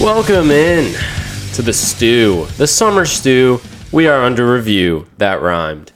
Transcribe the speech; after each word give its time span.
Welcome 0.00 0.50
in 0.50 0.94
to 1.52 1.60
the 1.60 1.74
stew, 1.74 2.46
the 2.56 2.66
summer 2.66 3.04
stew. 3.04 3.60
We 3.92 4.08
are 4.08 4.22
under 4.22 4.50
review. 4.50 5.06
That 5.18 5.42
rhymed. 5.42 5.92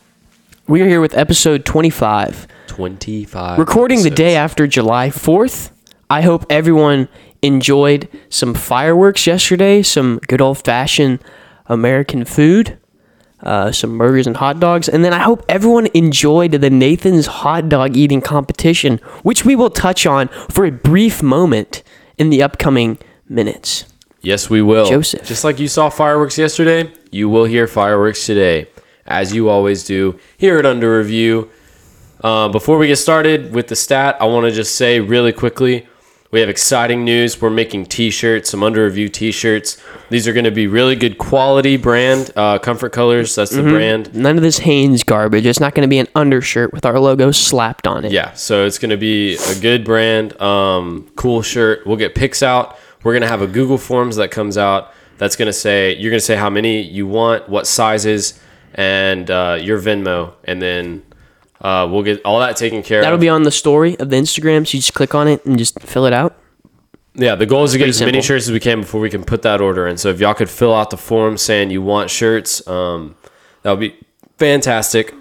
We 0.68 0.82
are 0.82 0.86
here 0.86 1.00
with 1.00 1.16
episode 1.16 1.64
25, 1.64 2.46
25. 2.66 3.58
recording 3.58 4.00
the 4.00 4.08
episodes. 4.08 4.16
day 4.16 4.36
after 4.36 4.66
July 4.66 5.08
4th. 5.08 5.70
I 6.10 6.20
hope 6.20 6.44
everyone 6.50 7.08
enjoyed 7.40 8.10
some 8.28 8.52
fireworks 8.52 9.26
yesterday, 9.26 9.82
some 9.82 10.20
good 10.28 10.42
old 10.42 10.62
fashioned 10.62 11.20
American 11.64 12.26
food, 12.26 12.76
uh, 13.42 13.72
some 13.72 13.96
burgers 13.96 14.26
and 14.26 14.36
hot 14.36 14.60
dogs, 14.60 14.86
and 14.86 15.02
then 15.02 15.14
I 15.14 15.20
hope 15.20 15.46
everyone 15.48 15.88
enjoyed 15.94 16.52
the 16.52 16.68
Nathan's 16.68 17.24
hot 17.24 17.70
dog 17.70 17.96
eating 17.96 18.20
competition, 18.20 18.98
which 19.22 19.46
we 19.46 19.56
will 19.56 19.70
touch 19.70 20.04
on 20.04 20.28
for 20.50 20.66
a 20.66 20.70
brief 20.70 21.22
moment 21.22 21.82
in 22.18 22.28
the 22.28 22.42
upcoming 22.42 22.98
minutes. 23.26 23.86
Yes, 24.24 24.48
we 24.48 24.62
will. 24.62 24.88
Joseph. 24.88 25.26
Just 25.26 25.44
like 25.44 25.60
you 25.60 25.68
saw 25.68 25.90
fireworks 25.90 26.38
yesterday, 26.38 26.90
you 27.10 27.28
will 27.28 27.44
hear 27.44 27.66
fireworks 27.66 28.24
today, 28.24 28.68
as 29.06 29.34
you 29.34 29.48
always 29.48 29.84
do 29.84 30.18
here 30.38 30.58
at 30.58 30.66
Under 30.66 30.98
Review. 30.98 31.50
Uh, 32.22 32.48
before 32.48 32.78
we 32.78 32.86
get 32.86 32.96
started 32.96 33.52
with 33.52 33.68
the 33.68 33.76
stat, 33.76 34.16
I 34.20 34.24
want 34.24 34.46
to 34.46 34.50
just 34.50 34.76
say 34.76 34.98
really 34.98 35.32
quickly 35.32 35.86
we 36.30 36.40
have 36.40 36.48
exciting 36.48 37.04
news. 37.04 37.40
We're 37.40 37.50
making 37.50 37.86
t 37.86 38.10
shirts, 38.10 38.50
some 38.50 38.62
Under 38.62 38.84
Review 38.86 39.10
t 39.10 39.30
shirts. 39.30 39.76
These 40.08 40.26
are 40.26 40.32
going 40.32 40.46
to 40.46 40.50
be 40.50 40.66
really 40.66 40.96
good 40.96 41.18
quality 41.18 41.76
brand, 41.76 42.32
uh, 42.34 42.58
Comfort 42.58 42.92
Colors, 42.92 43.34
that's 43.34 43.50
the 43.50 43.62
brand. 43.62 44.14
None 44.14 44.36
of 44.36 44.42
this 44.42 44.58
Hanes 44.58 45.04
garbage. 45.04 45.44
It's 45.46 45.60
not 45.60 45.74
going 45.74 45.82
to 45.82 45.88
be 45.88 45.98
an 45.98 46.08
undershirt 46.14 46.72
with 46.72 46.86
our 46.86 46.98
logo 46.98 47.30
slapped 47.30 47.86
on 47.86 48.04
it. 48.04 48.10
Yeah, 48.10 48.32
so 48.32 48.64
it's 48.66 48.78
going 48.78 48.90
to 48.90 48.96
be 48.96 49.36
a 49.36 49.60
good 49.60 49.84
brand, 49.84 50.40
um, 50.40 51.08
cool 51.14 51.42
shirt. 51.42 51.86
We'll 51.86 51.98
get 51.98 52.14
pics 52.14 52.42
out. 52.42 52.78
We're 53.04 53.12
going 53.12 53.22
to 53.22 53.28
have 53.28 53.42
a 53.42 53.46
Google 53.46 53.78
Forms 53.78 54.16
that 54.16 54.30
comes 54.30 54.58
out 54.58 54.92
that's 55.18 55.36
going 55.36 55.46
to 55.46 55.52
say, 55.52 55.94
you're 55.96 56.10
going 56.10 56.18
to 56.18 56.24
say 56.24 56.36
how 56.36 56.50
many 56.50 56.82
you 56.82 57.06
want, 57.06 57.48
what 57.48 57.66
sizes, 57.66 58.40
and 58.74 59.30
uh, 59.30 59.58
your 59.60 59.80
Venmo. 59.80 60.34
And 60.44 60.60
then 60.60 61.02
uh, 61.60 61.86
we'll 61.90 62.02
get 62.02 62.20
all 62.24 62.40
that 62.40 62.56
taken 62.56 62.82
care 62.82 62.98
of. 63.00 63.04
That'll 63.04 63.16
of. 63.16 63.20
be 63.20 63.28
on 63.28 63.44
the 63.44 63.52
story 63.52 63.96
of 64.00 64.10
the 64.10 64.16
Instagram, 64.16 64.66
so 64.66 64.76
you 64.76 64.80
just 64.80 64.94
click 64.94 65.14
on 65.14 65.28
it 65.28 65.44
and 65.44 65.56
just 65.56 65.80
fill 65.80 66.06
it 66.06 66.12
out. 66.12 66.36
yeah, 67.14 67.34
the 67.36 67.46
goal 67.46 67.64
is 67.64 67.72
to 67.72 67.78
get 67.78 67.84
pretty 67.84 67.90
as 67.90 68.00
many 68.00 68.12
simple. 68.14 68.22
shirts 68.22 68.46
as 68.48 68.52
we 68.52 68.60
can 68.60 68.80
before 68.80 69.00
we 69.00 69.10
can 69.10 69.22
put 69.22 69.42
that 69.42 69.60
order 69.60 69.86
in. 69.86 69.96
So 69.96 70.08
if 70.08 70.18
y'all 70.18 70.34
could 70.34 70.50
fill 70.50 70.74
out 70.74 70.90
the 70.90 70.96
form 70.96 71.36
saying 71.36 71.70
you 71.70 71.82
want 71.82 72.10
shirts, 72.10 72.66
um, 72.66 73.14
that 73.62 73.70
would 73.70 73.80
be 73.80 73.94
fantastic 74.38 75.14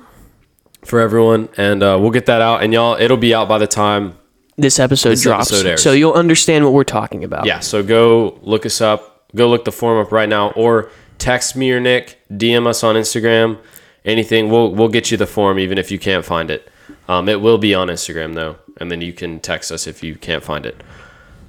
for 0.84 1.00
everyone. 1.00 1.50
And 1.58 1.84
uh, 1.84 1.98
we'll 2.02 2.12
get 2.12 2.26
that 2.26 2.42
out. 2.42 2.64
And 2.64 2.74
y'all, 2.74 2.98
it'll 3.00 3.18
be 3.18 3.34
out 3.34 3.48
by 3.48 3.58
the 3.58 3.68
time 3.68 4.18
This 4.58 4.80
episode 4.80 5.10
This 5.10 5.24
drops, 5.24 5.52
episode 5.52 5.68
airs. 5.68 5.84
so 5.84 5.94
you'll 5.94 6.14
understand 6.14 6.64
what 6.64 6.74
we're 6.74 6.84
talking 6.84 7.24
about. 7.24 7.46
Yeah, 7.46 7.60
so 7.60 7.82
go 7.82 8.40
look 8.44 8.66
us 8.66 8.82
up. 8.82 9.32
Go 9.36 9.50
look 9.50 9.66
the 9.66 9.72
form 9.72 10.00
up 10.06 10.12
right 10.12 10.30
now, 10.30 10.52
or 10.52 10.92
text 11.18 11.56
me 11.56 11.72
or 11.72 11.80
Nick, 11.80 12.20
DM 12.32 12.68
us 12.68 12.84
on 12.84 12.96
Instagram. 12.96 13.58
Anything, 14.06 14.50
we'll 14.50 14.72
we'll 14.74 14.90
get 14.90 15.10
you 15.10 15.18
the 15.18 15.26
form 15.26 15.58
even 15.58 15.78
if 15.78 15.90
you 15.90 15.98
can't 15.98 16.24
find 16.24 16.52
it. 16.52 16.70
Um, 17.08 17.28
it 17.30 17.42
will 17.42 17.58
be 17.58 17.74
on 17.74 17.88
Instagram 17.88 18.36
though, 18.36 18.58
and 18.80 18.92
then 18.92 19.02
you 19.02 19.12
can 19.14 19.40
text 19.40 19.72
us 19.72 19.88
if 19.88 20.04
you 20.04 20.16
can't 20.16 20.44
find 20.44 20.66
it. 20.66 20.84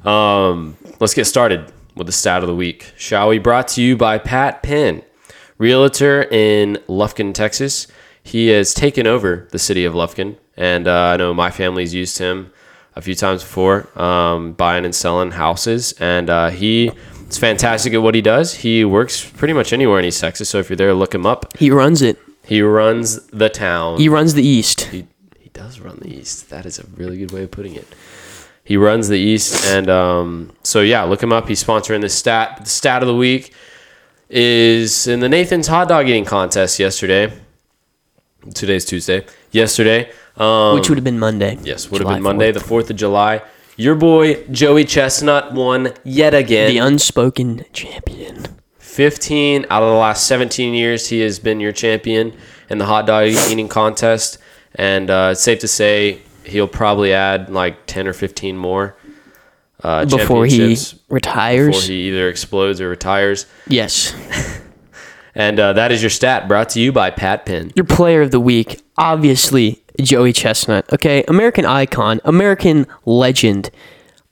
Um, 0.07 0.77
let's 1.01 1.15
get 1.15 1.27
started 1.27 1.71
with 1.97 2.07
the 2.07 2.13
stat 2.13 2.43
of 2.43 2.49
the 2.49 2.55
week, 2.55 2.93
shall 2.97 3.29
we? 3.29 3.39
Brought 3.39 3.69
to 3.69 3.83
you 3.83 3.97
by 3.97 4.19
Pat 4.19 4.63
Penn, 4.63 5.03
realtor 5.59 6.23
in 6.31 6.79
Lufkin, 6.89 7.35
Texas. 7.35 7.87
He 8.23 8.49
has 8.49 8.73
taken 8.73 9.07
over 9.07 9.47
the 9.51 9.59
city 9.59 9.85
of 9.85 9.93
Lufkin, 9.93 10.37
and 10.57 10.89
uh, 10.89 11.09
I 11.13 11.17
know 11.19 11.35
my 11.35 11.51
family's 11.51 11.93
used 11.93 12.17
him 12.19 12.51
a 12.97 13.03
few 13.03 13.15
times 13.15 13.43
before, 13.43 13.89
um, 14.01 14.53
buying 14.53 14.85
and 14.85 14.95
selling 14.95 15.33
houses, 15.33 15.93
and 15.99 16.31
uh, 16.31 16.51
he 16.51 16.91
is 17.29 17.39
fantastic 17.39 17.93
at 17.93 18.03
what 18.03 18.15
he 18.15 18.23
does. 18.23 18.55
He 18.55 18.85
works 18.85 19.29
pretty 19.29 19.55
much 19.55 19.73
anywhere 19.73 19.99
in 19.99 20.05
East 20.05 20.21
Texas, 20.21 20.49
so 20.49 20.59
if 20.59 20.71
you're 20.71 20.77
there, 20.77 20.95
look 20.95 21.15
him 21.15 21.27
up. 21.27 21.57
He 21.57 21.71
runs 21.71 22.03
it. 22.03 22.19
He 22.45 22.63
runs 22.63 23.27
the 23.29 23.49
town. 23.49 23.99
He 23.99 24.09
runs 24.09 24.35
the 24.35 24.47
East. 24.47 24.83
He, 24.83 25.07
he 25.39 25.49
does 25.51 25.81
run 25.81 25.99
the 26.01 26.15
East. 26.15 26.51
That 26.51 26.67
is 26.67 26.79
a 26.79 26.87
really 26.97 27.19
good 27.19 27.33
way 27.33 27.45
of 27.45 27.51
putting 27.51 27.75
it. 27.75 27.87
He 28.63 28.77
runs 28.77 29.09
the 29.09 29.19
East, 29.19 29.65
and 29.67 29.91
um, 29.91 30.53
so 30.63 30.81
yeah, 30.81 31.03
look 31.03 31.23
him 31.23 31.33
up. 31.33 31.49
He's 31.49 31.63
sponsoring 31.63 32.01
the 32.01 32.09
stat. 32.09 32.61
The 32.63 32.71
stat 32.71 33.03
of 33.03 33.09
the 33.09 33.17
week 33.17 33.53
is 34.31 35.07
in 35.07 35.21
the 35.21 35.29
Nathan's 35.29 35.67
hot 35.67 35.89
dog 35.89 36.09
eating 36.09 36.25
contest 36.25 36.79
yesterday. 36.79 37.33
Today's 38.55 38.85
Tuesday. 38.85 39.27
Yesterday, 39.53 40.11
um, 40.37 40.75
which 40.75 40.89
would 40.89 40.99
have 40.99 41.05
been 41.05 41.19
Monday. 41.19 41.59
yes, 41.63 41.91
would 41.91 42.01
have 42.01 42.09
been 42.09 42.23
Monday, 42.23 42.51
4th. 42.51 42.55
the 42.55 42.61
Fourth 42.61 42.91
of 42.91 42.97
July. 42.97 43.43
Your 43.77 43.95
boy 43.95 44.45
Joey 44.51 44.85
Chestnut 44.85 45.53
won 45.53 45.93
yet 46.05 46.33
again. 46.35 46.69
The 46.69 46.79
unspoken 46.79 47.65
champion. 47.73 48.47
15 48.79 49.67
out 49.71 49.83
of 49.83 49.89
the 49.89 49.97
last 49.97 50.27
17 50.29 50.73
years, 50.75 51.09
he 51.09 51.21
has 51.21 51.41
been 51.41 51.59
your 51.59 51.73
champion 51.73 52.33
in 52.71 52.79
the 52.79 52.87
hot 52.87 53.07
dog 53.07 53.27
eating 53.29 53.67
contest. 53.69 54.39
And 54.77 55.11
uh, 55.11 55.31
it's 55.33 55.41
safe 55.43 55.59
to 55.61 55.69
say 55.69 56.21
he'll 56.45 56.69
probably 56.69 57.13
add 57.13 57.51
like 57.51 57.87
10 57.87 58.07
or 58.07 58.13
15 58.13 58.57
more 58.57 58.97
uh, 59.83 60.05
Before 60.05 60.47
he 60.47 60.77
retires. 61.09 61.67
before 61.69 61.83
he 61.83 62.09
either 62.09 62.29
explodes 62.29 62.81
or 62.81 62.89
retires. 62.89 63.47
yes. 63.67 64.15
And 65.37 65.59
uh, 65.59 65.73
that 65.73 65.91
is 65.91 66.01
your 66.01 66.11
stat 66.11 66.47
brought 66.47 66.69
to 66.71 66.81
you 66.81 66.93
by 66.93 67.11
Pat 67.11 67.45
Penn. 67.45 67.73
Your 67.75 67.85
player 67.85 68.23
of 68.23 68.31
the 68.31 68.39
week, 68.39 68.83
obviously 68.97 69.83
Joey 70.01 70.33
Chestnut. 70.33 70.91
Okay, 70.93 71.25
American 71.29 71.65
icon, 71.65 72.21
American 72.25 72.87
legend. 73.05 73.71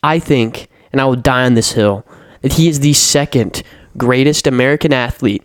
I 0.03 0.19
think, 0.19 0.69
and 0.93 1.01
I 1.01 1.05
will 1.05 1.17
die 1.17 1.45
on 1.45 1.55
this 1.55 1.73
hill, 1.73 2.05
that 2.41 2.55
he 2.55 2.69
is 2.69 2.81
the 2.81 2.93
second 2.93 3.63
greatest 3.97 4.47
American 4.47 4.93
athlete 4.93 5.45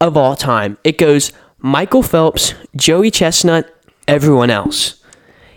of 0.00 0.16
all 0.16 0.36
time. 0.36 0.78
It 0.84 0.98
goes 0.98 1.32
Michael 1.58 2.02
Phelps, 2.02 2.54
Joey 2.76 3.10
Chestnut, 3.10 3.74
everyone 4.06 4.50
else. 4.50 5.02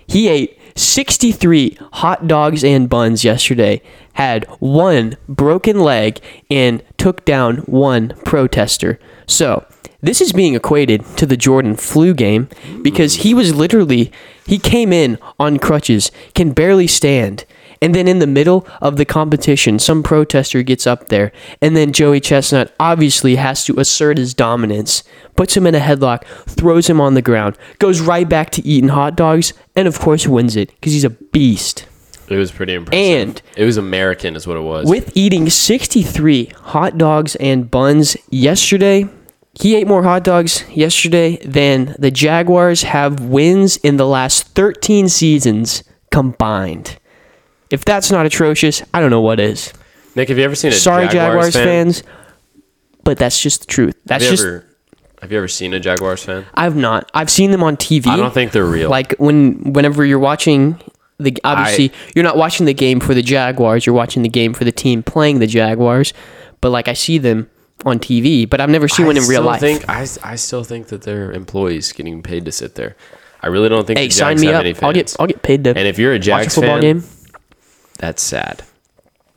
He 0.05 0.27
ate 0.27 0.57
63 0.75 1.77
hot 1.93 2.27
dogs 2.27 2.63
and 2.63 2.89
buns 2.89 3.23
yesterday, 3.23 3.81
had 4.13 4.45
one 4.59 5.17
broken 5.27 5.79
leg, 5.79 6.19
and 6.49 6.83
took 6.97 7.23
down 7.23 7.57
one 7.59 8.09
protester. 8.25 8.99
So, 9.27 9.65
this 10.01 10.21
is 10.21 10.33
being 10.33 10.55
equated 10.55 11.05
to 11.17 11.25
the 11.25 11.37
Jordan 11.37 11.75
flu 11.75 12.13
game 12.13 12.49
because 12.81 13.15
he 13.15 13.33
was 13.33 13.53
literally, 13.53 14.11
he 14.45 14.57
came 14.57 14.91
in 14.91 15.17
on 15.39 15.59
crutches, 15.59 16.11
can 16.33 16.51
barely 16.51 16.87
stand. 16.87 17.45
And 17.83 17.95
then 17.95 18.07
in 18.07 18.19
the 18.19 18.27
middle 18.27 18.67
of 18.79 18.97
the 18.97 19.05
competition, 19.05 19.79
some 19.79 20.03
protester 20.03 20.61
gets 20.61 20.85
up 20.85 21.07
there, 21.07 21.31
and 21.63 21.75
then 21.75 21.93
Joey 21.93 22.19
Chestnut 22.19 22.75
obviously 22.79 23.37
has 23.37 23.65
to 23.65 23.79
assert 23.79 24.19
his 24.19 24.35
dominance, 24.35 25.03
puts 25.35 25.57
him 25.57 25.65
in 25.65 25.73
a 25.73 25.79
headlock, 25.79 26.23
throws 26.47 26.87
him 26.87 27.01
on 27.01 27.15
the 27.15 27.23
ground, 27.23 27.57
goes 27.79 27.99
right 27.99 28.29
back 28.29 28.51
to 28.51 28.65
eating 28.65 28.89
hot 28.89 29.15
dogs, 29.15 29.53
and 29.75 29.87
of 29.87 29.97
course 29.97 30.27
wins 30.27 30.55
it 30.55 30.69
because 30.69 30.93
he's 30.93 31.03
a 31.03 31.09
beast. 31.09 31.87
It 32.29 32.37
was 32.37 32.51
pretty 32.51 32.75
impressive. 32.75 33.03
And 33.03 33.41
it 33.57 33.65
was 33.65 33.77
American, 33.77 34.35
is 34.35 34.45
what 34.45 34.57
it 34.57 34.61
was. 34.61 34.87
with 34.87 35.11
eating 35.17 35.49
63 35.49 36.45
hot 36.57 36.99
dogs 36.99 37.35
and 37.37 37.69
buns 37.69 38.15
yesterday, 38.29 39.09
he 39.61 39.75
ate 39.75 39.87
more 39.87 40.01
hot 40.03 40.23
dogs 40.23 40.65
yesterday 40.71 41.37
than 41.37 41.95
the 41.99 42.09
Jaguars 42.09 42.81
have 42.83 43.19
wins 43.19 43.77
in 43.77 43.97
the 43.97 44.07
last 44.07 44.47
13 44.55 45.07
seasons 45.07 45.83
combined. 46.11 46.97
If 47.69 47.85
that's 47.85 48.11
not 48.11 48.25
atrocious, 48.25 48.81
I 48.91 48.99
don't 48.99 49.11
know 49.11 49.21
what 49.21 49.39
is. 49.39 49.71
Nick, 50.15 50.29
have 50.29 50.37
you 50.39 50.43
ever 50.43 50.55
seen 50.55 50.71
a 50.71 50.73
Sorry, 50.73 51.07
Jaguars, 51.07 51.53
Jaguars 51.53 51.53
fan? 51.53 51.65
fans, 51.65 52.03
but 53.03 53.19
that's 53.19 53.39
just 53.39 53.61
the 53.61 53.67
truth. 53.67 53.95
That's 54.05 54.23
Have 54.23 54.31
you, 54.31 54.37
just 54.37 54.47
ever, 54.47 54.65
have 55.21 55.31
you 55.31 55.37
ever 55.37 55.47
seen 55.47 55.73
a 55.73 55.79
Jaguars 55.79 56.23
fan? 56.23 56.45
I've 56.55 56.75
not. 56.75 57.09
I've 57.13 57.29
seen 57.29 57.51
them 57.51 57.63
on 57.63 57.77
TV. 57.77 58.07
I 58.07 58.17
don't 58.17 58.33
think 58.33 58.51
they're 58.53 58.65
real. 58.65 58.89
like 58.89 59.13
when 59.19 59.73
whenever 59.73 60.03
you're 60.03 60.19
watching 60.19 60.81
the 61.19 61.37
obviously 61.43 61.93
you're 62.15 62.23
not 62.23 62.35
watching 62.35 62.65
the 62.65 62.73
game 62.73 62.99
for 62.99 63.13
the 63.13 63.21
Jaguars, 63.21 63.85
you're 63.85 63.95
watching 63.95 64.23
the 64.23 64.29
game 64.29 64.53
for 64.53 64.63
the 64.65 64.71
team 64.71 65.03
playing 65.03 65.37
the 65.37 65.47
Jaguars. 65.47 66.13
But 66.61 66.71
like 66.71 66.87
I 66.87 66.93
see 66.93 67.19
them 67.19 67.49
on 67.85 67.99
TV, 67.99 68.49
but 68.49 68.61
I've 68.61 68.69
never 68.69 68.87
seen 68.87 69.05
one 69.05 69.17
in 69.17 69.23
real 69.23 69.29
still 69.41 69.43
life. 69.43 69.59
Think, 69.59 69.89
I, 69.89 70.01
I 70.23 70.35
still 70.35 70.63
think 70.63 70.87
that 70.87 71.01
they're 71.03 71.31
employees 71.31 71.91
getting 71.91 72.21
paid 72.21 72.45
to 72.45 72.51
sit 72.51 72.75
there. 72.75 72.95
I 73.41 73.47
really 73.47 73.69
don't 73.69 73.87
think 73.87 73.97
hey, 73.99 74.07
the 74.07 74.13
sign 74.13 74.33
Jags 74.37 74.41
me 74.41 74.47
have 74.47 74.55
up. 74.57 74.61
any 74.61 74.73
fans. 74.73 74.83
I'll 74.83 74.93
get 74.93 75.15
I'll 75.19 75.27
get 75.27 75.41
paid 75.41 75.63
to 75.63 75.69
and 75.71 75.87
if 75.87 75.97
you're 75.97 76.11
a 76.11 76.15
watch 76.15 76.21
a 76.21 76.23
Jags 76.25 76.55
football 76.55 76.75
fan, 76.79 76.99
game. 76.99 77.03
that's 77.97 78.21
sad. 78.21 78.63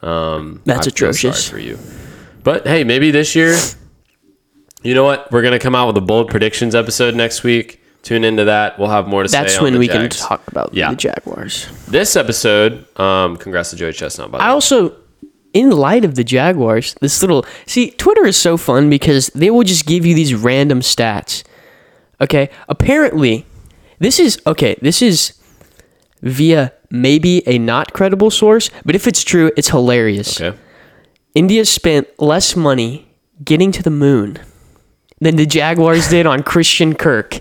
Um, 0.02 0.60
That's 0.66 0.80
I 0.80 0.82
feel 0.82 0.92
atrocious. 0.92 1.46
Sorry 1.46 1.62
for 1.62 1.66
you. 1.66 1.78
But 2.42 2.66
hey, 2.66 2.84
maybe 2.84 3.10
this 3.10 3.34
year, 3.34 3.56
you 4.82 4.92
know 4.94 5.04
what? 5.04 5.32
We're 5.32 5.40
gonna 5.42 5.58
come 5.58 5.74
out 5.74 5.86
with 5.86 5.96
a 5.96 6.02
bold 6.02 6.28
predictions 6.28 6.74
episode 6.74 7.14
next 7.14 7.42
week. 7.42 7.80
Tune 8.02 8.22
into 8.22 8.44
that. 8.44 8.78
We'll 8.78 8.90
have 8.90 9.08
more 9.08 9.22
to 9.22 9.28
say. 9.30 9.40
That's 9.40 9.56
on 9.56 9.64
when 9.64 9.72
the 9.72 9.78
we 9.78 9.86
Jags. 9.88 10.18
can 10.18 10.28
talk 10.28 10.46
about 10.48 10.74
Yeah. 10.74 10.90
the 10.90 10.96
Jaguars. 10.96 11.66
This 11.88 12.16
episode, 12.16 12.84
um, 13.00 13.38
congrats 13.38 13.70
to 13.70 13.76
Joey 13.76 13.94
Chestnut. 13.94 14.30
By 14.30 14.36
the 14.38 14.44
I 14.44 14.48
way, 14.48 14.52
also, 14.52 14.94
in 15.54 15.70
light 15.70 16.04
of 16.04 16.16
the 16.16 16.24
Jaguars, 16.24 16.94
this 17.00 17.22
little 17.22 17.46
see 17.64 17.92
Twitter 17.92 18.26
is 18.26 18.36
so 18.36 18.56
fun 18.58 18.90
because 18.90 19.28
they 19.28 19.50
will 19.50 19.62
just 19.62 19.86
give 19.86 20.04
you 20.04 20.14
these 20.14 20.34
random 20.34 20.80
stats. 20.80 21.44
Okay, 22.20 22.50
apparently, 22.68 23.46
this 23.98 24.18
is 24.18 24.40
okay. 24.46 24.76
This 24.82 25.00
is 25.00 25.40
via 26.20 26.72
maybe 26.90 27.46
a 27.48 27.58
not 27.58 27.92
credible 27.92 28.30
source, 28.30 28.70
but 28.84 28.94
if 28.94 29.06
it's 29.06 29.24
true, 29.24 29.50
it's 29.56 29.70
hilarious. 29.70 30.40
okay. 30.40 30.58
India 31.34 31.64
spent 31.64 32.06
less 32.20 32.54
money 32.54 33.08
getting 33.44 33.72
to 33.72 33.82
the 33.82 33.90
moon 33.90 34.38
than 35.20 35.36
the 35.36 35.46
Jaguars 35.46 36.08
did 36.08 36.26
on 36.26 36.42
Christian 36.42 36.94
Kirk. 36.94 37.40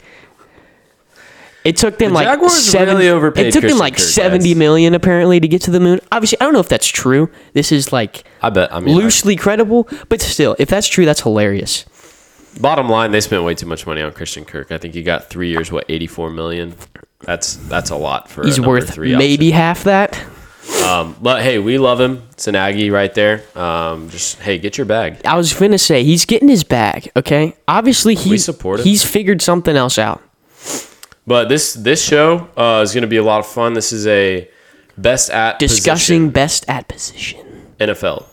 It 1.64 1.78
took 1.78 1.98
them 1.98 2.10
The 2.10 2.16
like 2.16 2.28
Jaguars 2.28 2.54
seven, 2.54 2.96
really 2.96 3.10
overpaid 3.10 3.48
It 3.48 3.54
took 3.54 3.64
them 3.64 3.78
like 3.78 3.94
Kirk, 3.94 4.02
seventy 4.04 4.50
guys. 4.50 4.58
million 4.58 4.94
apparently 4.94 5.40
to 5.40 5.48
get 5.48 5.62
to 5.64 5.72
the 5.72 5.80
moon. 5.80 6.00
Obviously, 6.12 6.40
I 6.42 6.44
don't 6.44 6.54
know 6.54 6.60
if 6.60 6.68
that's 6.70 6.88
true. 6.88 7.30
This 7.54 7.72
is 7.72 7.94
like 7.94 8.24
I 8.42 8.50
bet. 8.50 8.74
I 8.74 8.80
mean, 8.80 8.96
I- 8.96 9.00
loosely 9.00 9.36
credible, 9.36 9.88
but 10.10 10.22
still, 10.22 10.56
if 10.60 10.68
that's 10.70 10.88
true, 10.88 11.06
that's 11.06 11.22
hilarious. 11.22 11.86
bottom 12.60 12.90
line, 12.90 13.12
they 13.12 13.22
spent 13.22 13.44
way 13.44 13.56
too 13.56 13.66
much 13.66 13.88
money 13.88 14.02
on 14.02 14.12
Christian 14.12 14.44
Kirk. 14.46 14.72
I 14.72 14.78
think 14.78 14.94
he 14.94 15.04
got 15.04 15.30
three 15.30 15.50
years, 15.50 15.72
what, 15.72 15.86
eighty-four 15.90 16.30
million. 16.32 16.76
That's 17.22 17.56
that's 17.56 17.90
a 17.92 17.96
lot 17.96 18.30
for. 18.30 18.44
He's 18.44 18.60
worth 18.60 18.94
three 18.94 19.16
maybe 19.16 19.52
half 19.52 19.86
that. 19.86 20.22
Um, 20.86 21.16
but 21.22 21.42
hey, 21.42 21.60
we 21.60 21.78
love 21.78 22.00
him. 22.00 22.24
It's 22.32 22.48
an 22.48 22.56
Aggie 22.56 22.90
right 22.90 23.14
there. 23.14 23.44
Um, 23.58 24.10
just 24.10 24.40
hey, 24.40 24.58
get 24.58 24.78
your 24.78 24.86
bag. 24.86 25.22
I 25.26 25.36
was 25.36 25.54
gonna 25.54 25.78
say 25.78 26.04
he's 26.04 26.26
getting 26.26 26.50
his 26.50 26.64
bag. 26.64 27.10
Okay, 27.16 27.56
obviously 27.68 28.16
he 28.16 28.38
he's 28.84 29.04
figured 29.06 29.42
something 29.42 29.76
else 29.76 29.98
out. 29.98 30.22
But 31.26 31.48
this 31.50 31.74
this 31.74 32.04
show 32.04 32.50
uh, 32.58 32.82
is 32.84 32.94
going 32.94 33.04
to 33.04 33.08
be 33.08 33.18
a 33.18 33.24
lot 33.24 33.40
of 33.40 33.46
fun. 33.48 33.74
This 33.74 33.92
is 33.94 34.06
a 34.08 34.50
best 34.98 35.30
at 35.30 35.58
Discussing 35.60 36.28
position 36.28 36.30
best 36.30 36.66
at 36.68 36.88
position. 36.88 37.40
NFL 37.80 38.26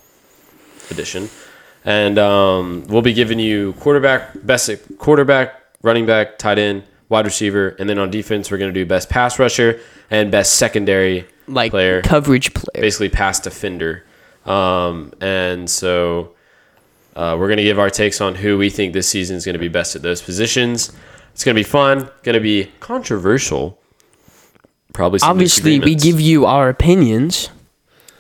edition, 0.91 1.29
and 1.85 2.19
um, 2.19 2.85
we'll 2.89 3.03
be 3.03 3.13
giving 3.15 3.39
you 3.39 3.73
quarterback, 3.75 4.31
best 4.45 4.71
quarterback, 4.99 5.55
running 5.83 6.05
back, 6.05 6.37
tight 6.39 6.59
end, 6.59 6.83
wide 7.09 7.25
receiver, 7.25 7.71
and 7.79 7.89
then 7.89 7.99
on 7.99 8.11
defense 8.11 8.51
we're 8.51 8.59
going 8.59 8.73
to 8.73 8.79
do 8.79 8.85
best 8.87 9.09
pass 9.09 9.39
rusher 9.39 9.81
and 10.11 10.31
best 10.31 10.55
secondary 10.55 11.27
Like 11.47 11.71
player. 11.71 12.03
coverage 12.03 12.53
player. 12.55 12.83
basically 12.83 13.09
pass 13.09 13.39
defender. 13.41 14.05
Um, 14.47 15.13
and 15.21 15.69
so 15.71 16.35
uh, 17.17 17.37
we're 17.39 17.47
going 17.49 17.59
to 17.59 17.63
give 17.65 17.79
our 17.79 17.91
takes 17.91 18.21
on 18.21 18.35
who 18.35 18.59
we 18.59 18.69
think 18.71 18.93
this 18.93 19.09
season 19.09 19.37
is 19.37 19.45
going 19.45 19.55
to 19.55 19.59
be 19.61 19.69
best 19.69 19.95
at 19.97 20.03
those 20.03 20.21
positions. 20.23 20.93
It's 21.33 21.45
going 21.45 21.55
to 21.55 21.59
be 21.59 21.65
fun, 21.65 22.11
going 22.23 22.35
to 22.35 22.41
be 22.41 22.71
controversial. 22.81 23.79
Probably 24.93 25.19
some 25.21 25.31
Obviously, 25.31 25.79
we 25.81 25.95
give 25.95 26.21
you 26.21 26.45
our 26.47 26.69
opinions. 26.69 27.51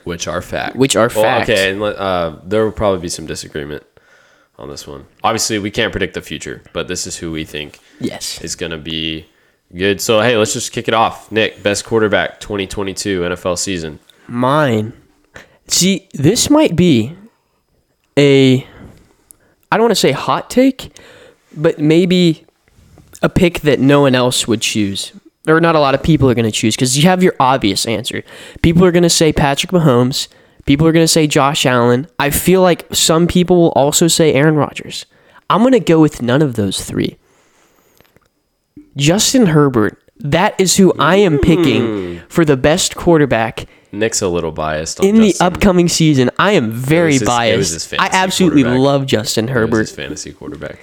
which 0.04 0.26
are 0.28 0.40
fact, 0.40 0.76
which 0.76 0.96
are 0.96 1.10
Well, 1.14 1.22
fact. 1.22 1.50
Okay, 1.50 1.70
and 1.70 1.80
let- 1.80 1.96
uh, 1.96 2.36
there 2.44 2.64
will 2.64 2.72
probably 2.72 3.00
be 3.00 3.08
some 3.08 3.26
disagreement 3.26 3.82
on 4.58 4.68
this 4.68 4.86
one. 4.86 5.06
Obviously, 5.24 5.58
we 5.58 5.70
can't 5.70 5.90
predict 5.92 6.14
the 6.14 6.22
future, 6.22 6.62
but 6.72 6.88
this 6.88 7.06
is 7.06 7.16
who 7.18 7.30
we 7.32 7.44
think 7.44 7.78
Yes. 8.00 8.40
is 8.40 8.54
going 8.56 8.72
to 8.72 8.78
be 8.78 9.26
good. 9.76 10.00
So 10.00 10.20
hey, 10.20 10.36
let's 10.36 10.52
just 10.52 10.72
kick 10.72 10.86
it 10.88 10.94
off. 10.94 11.30
Nick, 11.32 11.62
best 11.62 11.84
quarterback 11.84 12.40
2022 12.40 13.22
NFL 13.24 13.56
season. 13.58 13.98
Mine. 14.26 14.92
See, 15.66 16.08
this 16.14 16.48
might 16.50 16.76
be 16.76 17.14
a 18.16 18.66
I 19.72 19.76
don't 19.76 19.82
want 19.82 19.92
to 19.92 19.94
say 19.96 20.12
hot 20.12 20.50
take, 20.50 20.96
but 21.56 21.78
maybe 21.78 22.44
a 23.22 23.28
pick 23.28 23.60
that 23.60 23.80
no 23.80 24.02
one 24.02 24.14
else 24.14 24.46
would 24.48 24.60
choose. 24.60 25.12
Or 25.48 25.60
not 25.60 25.74
a 25.74 25.80
lot 25.80 25.94
of 25.94 26.02
people 26.02 26.28
are 26.30 26.34
going 26.34 26.44
to 26.44 26.50
choose 26.50 26.76
because 26.76 26.96
you 26.98 27.04
have 27.04 27.22
your 27.22 27.34
obvious 27.40 27.86
answer. 27.86 28.22
People 28.62 28.84
are 28.84 28.92
going 28.92 29.02
to 29.02 29.10
say 29.10 29.32
Patrick 29.32 29.72
Mahomes. 29.72 30.28
People 30.66 30.86
are 30.86 30.92
going 30.92 31.04
to 31.04 31.08
say 31.08 31.26
Josh 31.26 31.64
Allen. 31.64 32.06
I 32.18 32.30
feel 32.30 32.60
like 32.60 32.86
some 32.94 33.26
people 33.26 33.56
will 33.56 33.72
also 33.72 34.06
say 34.06 34.34
Aaron 34.34 34.56
Rodgers. 34.56 35.06
I'm 35.48 35.60
going 35.60 35.72
to 35.72 35.80
go 35.80 36.00
with 36.00 36.22
none 36.22 36.42
of 36.42 36.54
those 36.54 36.84
three. 36.84 37.16
Justin 38.96 39.46
Herbert. 39.46 39.98
That 40.18 40.60
is 40.60 40.76
who 40.76 40.92
I 40.98 41.16
am 41.16 41.38
picking 41.38 42.18
hmm. 42.18 42.26
for 42.28 42.44
the 42.44 42.56
best 42.56 42.94
quarterback 42.94 43.66
Nick's 43.92 44.22
a 44.22 44.28
little 44.28 44.52
biased 44.52 45.00
on 45.00 45.06
in 45.06 45.16
the 45.16 45.34
upcoming 45.40 45.88
season. 45.88 46.30
I 46.38 46.52
am 46.52 46.70
very 46.70 47.14
his- 47.14 47.24
biased. 47.24 47.92
I 47.98 48.08
absolutely 48.12 48.64
love 48.64 49.06
Justin 49.06 49.48
Herbert. 49.48 49.88
fantasy 49.88 50.32
quarterback. 50.32 50.78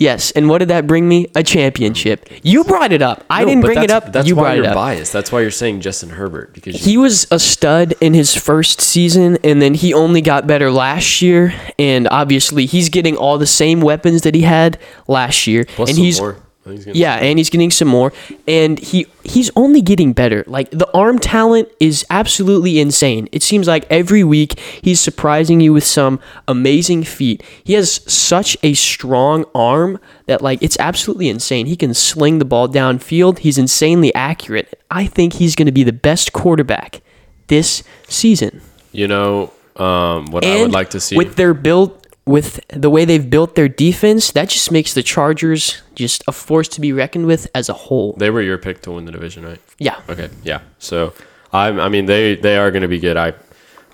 Yes, 0.00 0.30
and 0.30 0.48
what 0.48 0.58
did 0.58 0.68
that 0.68 0.86
bring 0.86 1.08
me? 1.08 1.26
A 1.34 1.42
championship. 1.42 2.28
You 2.44 2.62
brought 2.62 2.92
it 2.92 3.02
up. 3.02 3.24
I 3.28 3.40
No, 3.40 3.48
didn't 3.48 3.62
but 3.62 3.66
bring 3.66 3.78
it 3.82 3.88
that's- 3.88 4.06
up. 4.06 4.12
That's 4.12 4.28
you 4.28 4.36
why 4.36 4.42
brought 4.42 4.56
you're 4.56 4.64
it 4.66 4.68
up. 4.68 4.74
biased. 4.76 5.12
That's 5.12 5.32
why 5.32 5.40
you're 5.40 5.50
saying 5.50 5.80
Justin 5.80 6.10
Herbert 6.10 6.54
because 6.54 6.86
you, 6.86 6.92
He 6.92 6.96
was 6.96 7.26
a 7.32 7.38
stud 7.40 7.94
in 8.00 8.14
his 8.14 8.32
first 8.32 8.80
season, 8.80 9.38
and 9.42 9.60
then 9.60 9.74
he 9.74 9.92
only 9.92 10.20
got 10.22 10.46
better 10.46 10.70
last 10.70 11.20
year. 11.20 11.52
And 11.80 12.06
obviously, 12.12 12.64
he's 12.66 12.88
getting 12.88 13.16
all 13.16 13.38
the 13.38 13.46
same 13.46 13.80
weapons 13.80 14.22
that 14.22 14.36
he 14.36 14.42
had 14.42 14.78
last 15.08 15.48
year. 15.48 15.64
plus 15.74 15.88
and 15.88 15.96
some 15.96 16.04
he's 16.04 16.20
more. 16.20 16.36
I 16.68 16.72
think 16.72 16.78
he's 16.78 16.84
gonna- 16.86 16.98
yeah, 16.98 17.14
and 17.16 17.38
he's 17.38 17.50
getting 17.50 17.70
some 17.70 17.88
more, 17.88 18.12
and 18.46 18.78
he 18.78 19.06
he's 19.24 19.50
only 19.56 19.80
getting 19.80 20.12
better. 20.12 20.44
Like 20.46 20.70
the 20.70 20.88
arm 20.92 21.18
talent 21.18 21.68
is 21.80 22.04
absolutely 22.10 22.78
insane. 22.78 23.28
It 23.32 23.42
seems 23.42 23.66
like 23.66 23.86
every 23.90 24.22
week 24.22 24.58
he's 24.82 25.00
surprising 25.00 25.60
you 25.60 25.72
with 25.72 25.84
some 25.84 26.20
amazing 26.46 27.04
feat. 27.04 27.42
He 27.64 27.72
has 27.72 28.00
such 28.10 28.56
a 28.62 28.74
strong 28.74 29.44
arm 29.54 29.98
that 30.26 30.42
like 30.42 30.62
it's 30.62 30.76
absolutely 30.78 31.28
insane. 31.28 31.66
He 31.66 31.76
can 31.76 31.94
sling 31.94 32.38
the 32.38 32.44
ball 32.44 32.68
downfield. 32.68 33.38
He's 33.38 33.58
insanely 33.58 34.14
accurate. 34.14 34.80
I 34.90 35.06
think 35.06 35.34
he's 35.34 35.54
going 35.54 35.66
to 35.66 35.72
be 35.72 35.84
the 35.84 35.92
best 35.92 36.32
quarterback 36.32 37.00
this 37.48 37.82
season. 38.08 38.60
You 38.92 39.08
know 39.08 39.52
um, 39.76 40.26
what 40.26 40.44
I 40.44 40.60
would 40.60 40.72
like 40.72 40.90
to 40.90 41.00
see. 41.00 41.16
with 41.16 41.36
their 41.36 41.54
build 41.54 42.07
with 42.28 42.60
the 42.68 42.90
way 42.90 43.04
they've 43.04 43.28
built 43.30 43.54
their 43.54 43.68
defense, 43.68 44.30
that 44.32 44.48
just 44.50 44.70
makes 44.70 44.92
the 44.94 45.02
Chargers 45.02 45.82
just 45.94 46.22
a 46.28 46.32
force 46.32 46.68
to 46.68 46.80
be 46.80 46.92
reckoned 46.92 47.26
with 47.26 47.48
as 47.54 47.68
a 47.68 47.72
whole. 47.72 48.12
they 48.18 48.30
were 48.30 48.42
your 48.42 48.58
pick 48.58 48.82
to 48.82 48.92
win 48.92 49.04
the 49.06 49.12
division, 49.12 49.44
right? 49.44 49.60
Yeah. 49.78 50.00
Okay, 50.08 50.28
yeah. 50.44 50.60
So 50.78 51.14
I, 51.52 51.68
I 51.68 51.88
mean, 51.88 52.06
they 52.06 52.36
they 52.36 52.56
are 52.58 52.70
going 52.70 52.82
to 52.82 52.88
be 52.88 53.00
good. 53.00 53.16
I 53.16 53.32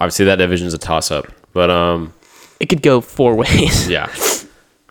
obviously 0.00 0.24
that 0.26 0.36
division's 0.36 0.74
a 0.74 0.78
toss 0.78 1.10
up, 1.10 1.26
but 1.52 1.70
um, 1.70 2.12
It 2.60 2.66
could 2.68 2.82
go 2.82 3.00
four 3.00 3.34
ways. 3.36 3.88
yeah. 3.88 4.08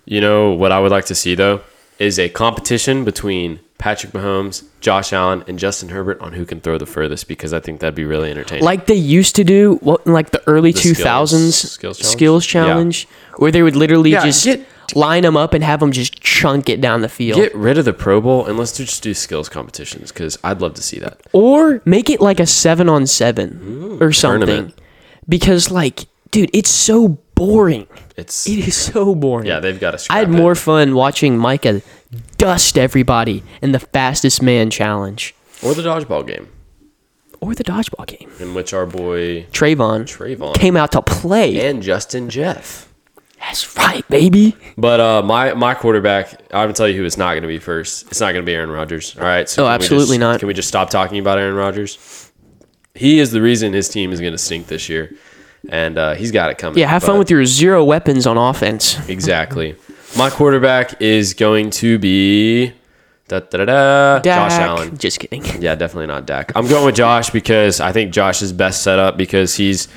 You 0.05 0.21
know 0.21 0.51
what 0.51 0.71
I 0.71 0.79
would 0.79 0.91
like 0.91 1.05
to 1.05 1.15
see 1.15 1.35
though 1.35 1.61
is 1.99 2.17
a 2.19 2.27
competition 2.29 3.03
between 3.05 3.59
Patrick 3.77 4.13
Mahomes, 4.13 4.63
Josh 4.79 5.11
Allen, 5.11 5.43
and 5.47 5.59
Justin 5.59 5.89
Herbert 5.89 6.19
on 6.21 6.33
who 6.33 6.45
can 6.45 6.61
throw 6.61 6.77
the 6.77 6.85
furthest 6.85 7.27
because 7.27 7.51
I 7.53 7.59
think 7.59 7.81
that'd 7.81 7.95
be 7.95 8.05
really 8.05 8.31
entertaining. 8.31 8.63
Like 8.63 8.85
they 8.85 8.95
used 8.95 9.35
to 9.35 9.43
do, 9.43 9.75
what 9.81 10.01
in 10.05 10.13
like 10.13 10.31
the 10.31 10.41
early 10.47 10.71
The 10.71 10.79
two 10.79 10.93
skills- 10.93 11.03
thousands 11.05 11.55
skills 11.71 12.45
challenge? 12.45 12.47
challenge, 12.47 13.07
where 13.37 13.51
they 13.51 13.61
would 13.61 13.75
literally 13.75 14.11
Yeah, 14.11 14.23
just 14.23 14.45
get- 14.45 14.65
line 14.95 15.23
them 15.23 15.35
up 15.35 15.53
and 15.53 15.63
have 15.63 15.79
them 15.79 15.91
just 15.91 16.21
chunk 16.21 16.69
it 16.69 16.79
down 16.79 17.01
the 17.01 17.09
field, 17.09 17.37
Get 17.39 17.53
rid 17.55 17.77
of 17.77 17.83
the 17.85 17.93
Pro 17.93 18.21
Bowl 18.21 18.45
and 18.45 18.57
let's 18.57 18.77
just 18.77 19.01
do 19.01 19.13
skills 19.13 19.49
competitions 19.49 20.11
because 20.11 20.37
I'd 20.43 20.61
love 20.61 20.75
to 20.75 20.83
see 20.83 20.99
that. 20.99 21.19
or 21.33 21.81
make 21.83 22.09
it 22.09 22.21
like 22.21 22.39
a 22.39 22.45
seven 22.45 22.87
on 22.87 23.07
seven 23.07 23.97
or 23.99 24.11
something. 24.13 24.45
tournament. 24.47 24.75
Because 25.27 25.71
like, 25.71 26.05
dude, 26.31 26.49
it's 26.53 26.69
so 26.69 27.17
boring. 27.35 27.87
It's 28.17 28.47
It 28.47 28.67
is 28.67 28.75
so 28.75 29.15
boring. 29.15 29.47
yeah, 29.47 29.59
they've 29.59 29.79
got 29.79 29.97
to. 29.97 30.13
I 30.13 30.19
had 30.19 30.29
more 30.29 30.53
fun 30.53 30.93
watching 30.93 31.37
Micah 31.37 31.81
dust 32.37 32.77
everybody 32.77 33.43
in 33.61 33.71
the 33.71 33.79
fastest 33.79 34.41
man 34.41 34.69
challenge 34.69 35.33
or 35.63 35.73
the 35.73 35.81
dodgeball 35.81 36.25
game 36.27 36.47
or 37.41 37.53
the 37.55 37.63
dodgeball 37.63 38.05
game. 38.07 38.29
in 38.39 38.53
which 38.53 38.73
our 38.73 38.85
boy 38.85 39.43
Trevon, 39.51 40.03
Trevon 40.03 40.55
came 40.55 40.77
out 40.77 40.91
to 40.93 41.01
play. 41.01 41.67
and 41.67 41.81
Justin 41.83 42.29
Jeff. 42.29 42.89
That's 43.39 43.75
right, 43.75 44.07
baby. 44.07 44.55
But 44.77 45.01
uh, 45.01 45.21
my 45.21 45.53
my 45.53 45.73
quarterback, 45.73 46.31
I'm 46.53 46.63
gonna 46.63 46.73
tell 46.73 46.87
you 46.87 46.97
who 46.97 47.03
it's 47.05 47.17
not 47.17 47.35
gonna 47.35 47.47
be 47.47 47.59
first. 47.59 48.07
It's 48.07 48.21
not 48.21 48.31
gonna 48.31 48.45
be 48.45 48.53
Aaron 48.53 48.71
Rodgers. 48.71 49.17
All 49.17 49.23
right. 49.23 49.49
So 49.49 49.65
Oh, 49.65 49.67
absolutely 49.67 50.15
just- 50.15 50.19
not. 50.21 50.39
Can 50.39 50.47
we 50.47 50.53
just 50.53 50.69
stop 50.69 50.89
talking 50.89 51.19
about 51.19 51.37
Aaron 51.37 51.55
Rodgers? 51.55 52.31
He 52.95 53.19
is 53.19 53.31
the 53.31 53.41
reason 53.41 53.73
his 53.73 53.89
team 53.89 54.13
is 54.13 54.21
gonna 54.21 54.37
stink 54.37 54.67
this 54.67 54.87
year, 54.87 55.13
and 55.67 55.97
uh, 55.97 56.13
he's 56.13 56.31
got 56.31 56.51
it 56.51 56.57
coming. 56.57 56.79
Yeah, 56.79 56.87
have 56.87 57.03
fun 57.03 57.19
with 57.19 57.29
your 57.29 57.43
zero 57.45 57.83
weapons 57.83 58.25
on 58.25 58.37
offense. 58.37 58.97
Exactly. 59.09 59.75
My 60.15 60.29
quarterback 60.29 61.01
is 61.01 61.33
going 61.33 61.71
to 61.71 61.97
be 61.97 62.67
da, 63.27 63.39
da, 63.39 63.57
da, 63.57 63.65
da, 63.65 64.19
Josh 64.19 64.51
Dak. 64.51 64.61
Allen. 64.61 64.97
Just 64.97 65.19
kidding. 65.19 65.43
Yeah, 65.59 65.73
definitely 65.73 66.05
not 66.05 66.27
Dak. 66.27 66.51
I'm 66.55 66.67
going 66.67 66.85
with 66.85 66.95
Josh 66.95 67.31
because 67.31 67.81
I 67.81 67.91
think 67.91 68.13
Josh 68.13 68.43
is 68.43 68.53
best 68.53 68.83
set 68.83 68.99
up 68.99 69.17
because 69.17 69.55
he's 69.55 69.87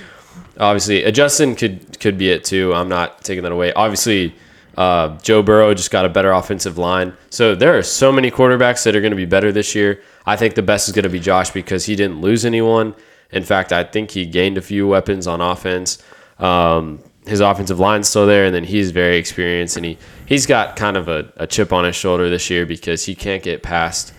obviously 0.59 1.05
uh, 1.05 1.11
Justin 1.11 1.55
could 1.55 2.01
could 2.01 2.17
be 2.17 2.31
it 2.31 2.45
too. 2.45 2.73
I'm 2.73 2.89
not 2.89 3.25
taking 3.25 3.43
that 3.43 3.53
away. 3.53 3.75
Obviously, 3.75 4.35
uh, 4.79 5.19
Joe 5.19 5.43
Burrow 5.43 5.75
just 5.75 5.91
got 5.91 6.07
a 6.07 6.09
better 6.09 6.33
offensive 6.33 6.79
line. 6.79 7.13
So 7.29 7.55
there 7.55 7.77
are 7.77 7.83
so 7.83 8.11
many 8.11 8.31
quarterbacks 8.31 8.85
that 8.85 8.97
are 8.97 9.03
going 9.03 9.13
to 9.13 9.17
be 9.17 9.27
better 9.27 9.53
this 9.53 9.75
year. 9.75 10.01
I 10.25 10.37
think 10.37 10.55
the 10.55 10.63
best 10.63 10.89
is 10.89 10.95
going 10.95 11.03
to 11.03 11.11
be 11.11 11.21
Josh 11.21 11.51
because 11.51 11.85
he 11.85 11.95
didn't 11.95 12.23
lose 12.23 12.47
anyone. 12.47 12.95
In 13.33 13.43
fact, 13.43 13.71
I 13.71 13.85
think 13.85 14.13
he 14.13 14.25
gained 14.25 14.57
a 14.57 14.63
few 14.63 14.89
weapons 14.89 15.27
on 15.27 15.43
offense. 15.43 16.03
Um, 16.39 17.01
his 17.27 17.41
offensive 17.41 17.81
line's 17.81 18.09
still 18.09 18.27
there, 18.27 18.45
and 18.45 18.55
then 18.55 18.65
he's 18.65 18.91
very 18.91 19.17
experienced, 19.17 19.77
and 19.77 19.85
he 19.85 19.99
he's 20.27 20.47
got 20.47 20.77
kind 20.77 20.97
of 20.97 21.09
a, 21.09 21.33
a 21.37 21.47
chip 21.47 21.73
on 21.73 21.85
his 21.85 21.97
shoulder 21.97 22.31
this 22.31 22.49
year 22.51 22.65
because 22.65 23.05
he 23.05 23.15
can't 23.15 23.43
get 23.43 23.63
past 23.63 24.13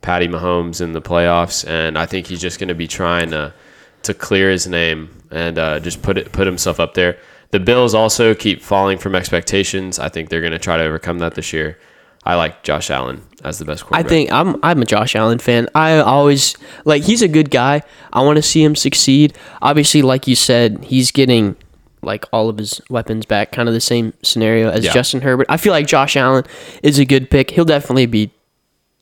Patty 0.00 0.28
Mahomes 0.28 0.80
in 0.80 0.92
the 0.92 1.02
playoffs, 1.02 1.68
and 1.68 1.98
I 1.98 2.06
think 2.06 2.26
he's 2.28 2.40
just 2.40 2.58
going 2.58 2.68
to 2.68 2.74
be 2.74 2.86
trying 2.86 3.30
to 3.30 3.52
to 4.04 4.14
clear 4.14 4.50
his 4.50 4.66
name 4.66 5.10
and 5.30 5.58
uh, 5.58 5.80
just 5.80 6.02
put 6.02 6.16
it 6.16 6.32
put 6.32 6.46
himself 6.46 6.78
up 6.78 6.94
there. 6.94 7.18
The 7.50 7.60
Bills 7.60 7.94
also 7.94 8.34
keep 8.34 8.62
falling 8.62 8.98
from 8.98 9.14
expectations. 9.14 9.98
I 9.98 10.08
think 10.08 10.28
they're 10.28 10.40
going 10.40 10.52
to 10.52 10.58
try 10.58 10.76
to 10.76 10.84
overcome 10.84 11.18
that 11.20 11.34
this 11.34 11.52
year. 11.52 11.78
I 12.24 12.34
like 12.34 12.64
Josh 12.64 12.90
Allen 12.90 13.22
as 13.44 13.60
the 13.60 13.64
best 13.64 13.84
I 13.92 14.02
think 14.02 14.32
I'm 14.32 14.56
I'm 14.62 14.82
a 14.82 14.84
Josh 14.84 15.14
Allen 15.14 15.38
fan. 15.38 15.68
I 15.74 15.98
always 15.98 16.56
like 16.84 17.04
he's 17.04 17.22
a 17.22 17.28
good 17.28 17.50
guy. 17.50 17.82
I 18.12 18.22
want 18.22 18.36
to 18.36 18.42
see 18.42 18.62
him 18.62 18.74
succeed. 18.74 19.36
Obviously, 19.62 20.02
like 20.02 20.26
you 20.26 20.34
said, 20.34 20.84
he's 20.84 21.12
getting 21.12 21.56
like 22.02 22.24
all 22.32 22.48
of 22.48 22.58
his 22.58 22.80
weapons 22.90 23.26
back, 23.26 23.52
kind 23.52 23.68
of 23.68 23.74
the 23.74 23.80
same 23.80 24.12
scenario 24.22 24.70
as 24.70 24.84
Yeah. 24.84 24.92
Justin 24.92 25.22
Herbert. 25.22 25.46
I 25.48 25.56
feel 25.56 25.72
like 25.72 25.86
Josh 25.86 26.16
Allen 26.16 26.44
is 26.82 26.98
a 26.98 27.04
good 27.04 27.30
pick. 27.30 27.50
He'll 27.50 27.64
definitely 27.64 28.06
be 28.06 28.30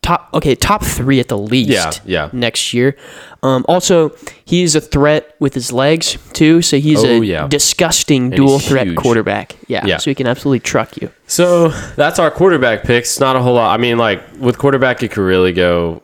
top 0.03 0.29
okay, 0.35 0.55
top 0.55 0.85
3 0.85 1.19
at 1.19 1.29
the 1.29 1.39
least 1.39 1.71
Yeah, 1.71 1.91
yeah. 2.05 2.29
next 2.33 2.75
year. 2.75 2.95
Um, 3.43 3.65
also, 3.69 4.15
he's 4.45 4.75
a 4.75 4.81
threat 4.81 5.35
with 5.39 5.55
his 5.55 5.73
legs 5.73 6.19
too, 6.35 6.61
so 6.63 6.77
he's 6.79 7.03
Oh, 7.03 7.09
a 7.23 7.25
yeah. 7.25 7.47
disgusting 7.49 8.31
he's 8.31 8.37
dual 8.37 8.59
threat 8.59 8.87
huge. 8.87 8.97
quarterback. 8.97 9.57
Yeah, 9.67 9.85
Yeah. 9.87 9.97
so 9.99 10.11
he 10.11 10.15
can 10.15 10.27
absolutely 10.27 10.61
truck 10.61 10.97
you. 11.01 11.11
So 11.27 11.69
that's 11.97 12.19
our 12.19 12.31
quarterback 12.31 12.85
picks. 12.85 13.19
Not 13.19 13.37
a 13.37 13.41
whole 13.41 13.55
lot. 13.55 13.73
I 13.73 13.81
mean, 13.81 13.97
like 13.99 14.23
with 14.39 14.59
quarterback, 14.59 15.03
it 15.03 15.09
could 15.11 15.23
really 15.23 15.53
go 15.53 16.03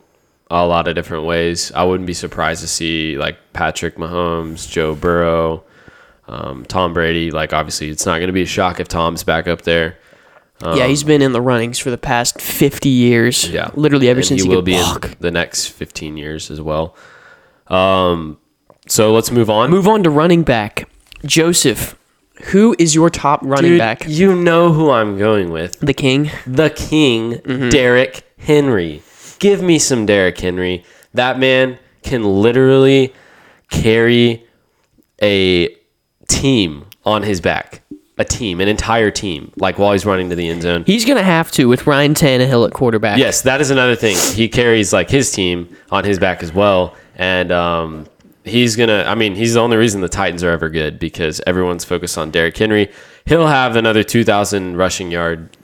a 0.49 0.65
lot 0.65 0.87
of 0.87 0.95
different 0.95 1.25
ways. 1.25 1.71
I 1.75 1.83
wouldn't 1.83 2.07
be 2.07 2.13
surprised 2.13 2.61
to 2.61 2.67
see 2.67 3.17
like 3.17 3.37
Patrick 3.53 3.97
Mahomes, 3.97 4.67
Joe 4.69 4.95
Burrow, 4.95 5.63
um, 6.31 6.65
Tom 6.65 6.93
Brady. 6.93 7.29
Like 7.31 7.53
obviously, 7.53 7.89
it's 7.89 8.05
not 8.05 8.17
going 8.17 8.27
to 8.27 8.33
be 8.33 8.41
a 8.43 8.47
shock 8.47 8.79
if 8.79 8.87
Tom's 8.87 9.23
back 9.23 9.47
up 9.47 9.61
there. 9.61 9.97
yeah, 10.63 10.87
he's 10.87 11.03
been 11.03 11.21
in 11.21 11.31
the 11.33 11.41
runnings 11.41 11.77
for 11.79 11.89
the 11.91 11.97
past 11.97 12.39
50 12.41 12.87
years. 12.89 13.45
Um, 13.47 13.53
Yeah, 13.53 13.69
literally 13.75 14.09
ever 14.09 14.19
And 14.19 14.27
since 14.27 14.41
he 14.43 14.47
he, 14.49 14.55
will 14.55 14.61
be 14.61 14.73
walk. 14.73 15.05
in 15.05 15.15
the 15.19 15.31
next 15.31 15.67
15 15.67 16.17
years 16.17 16.49
as 16.51 16.61
well. 16.61 16.95
Um, 17.67 18.37
so 18.87 19.11
let's 19.13 19.31
move 19.31 19.49
on. 19.49 19.69
Move 19.69 19.87
on 19.87 20.03
to 20.03 20.09
running 20.09 20.43
back. 20.43 20.87
Joseph, 21.25 21.97
who 22.45 22.75
is 22.79 22.93
your 22.95 23.09
top 23.09 23.41
running 23.43 23.71
Dude, 23.71 23.79
back? 23.79 24.03
you 24.07 24.35
know 24.35 24.71
who 24.73 24.89
I'm 24.91 25.17
going 25.17 25.51
with. 25.51 25.79
The 25.79 25.93
king. 25.93 26.31
the 26.47 26.69
king, 26.69 27.33
Mm-hmm. 27.39 27.69
Derrick 27.69 28.23
Henry. 28.37 29.01
Give 29.39 29.61
me 29.63 29.79
some 29.79 30.05
Derrick 30.05 30.39
Henry. 30.39 30.83
That 31.13 31.39
man 31.39 31.77
can 32.03 32.23
literally 32.23 33.13
carry 33.69 34.45
a 35.21 35.75
team 36.31 36.85
on 37.05 37.23
his 37.23 37.41
back. 37.41 37.81
A 38.17 38.25
team, 38.25 38.61
an 38.61 38.67
entire 38.67 39.09
team, 39.09 39.51
like 39.57 39.79
while 39.79 39.93
he's 39.93 40.05
running 40.05 40.29
to 40.29 40.35
the 40.35 40.47
end 40.47 40.61
zone. 40.61 40.83
He's 40.85 41.05
gonna 41.05 41.23
have 41.23 41.49
to 41.53 41.67
with 41.67 41.87
Ryan 41.87 42.13
Tannehill 42.13 42.67
at 42.67 42.73
quarterback. 42.73 43.17
Yes, 43.17 43.41
that 43.41 43.61
is 43.61 43.71
another 43.71 43.95
thing. 43.95 44.15
He 44.35 44.47
carries 44.47 44.93
like 44.93 45.09
his 45.09 45.31
team 45.31 45.75
on 45.89 46.03
his 46.03 46.19
back 46.19 46.43
as 46.43 46.53
well, 46.53 46.95
and 47.15 47.51
um, 47.51 48.05
he's 48.43 48.75
gonna. 48.75 49.05
I 49.07 49.15
mean, 49.15 49.33
he's 49.33 49.55
the 49.55 49.59
only 49.61 49.77
reason 49.77 50.01
the 50.01 50.09
Titans 50.09 50.43
are 50.43 50.51
ever 50.51 50.69
good 50.69 50.99
because 50.99 51.41
everyone's 51.47 51.83
focused 51.83 52.15
on 52.15 52.29
Derrick 52.29 52.55
Henry. 52.55 52.91
He'll 53.25 53.47
have 53.47 53.75
another 53.75 54.03
two 54.03 54.23
thousand 54.23 54.77
rushing 54.77 55.09
yard 55.09 55.57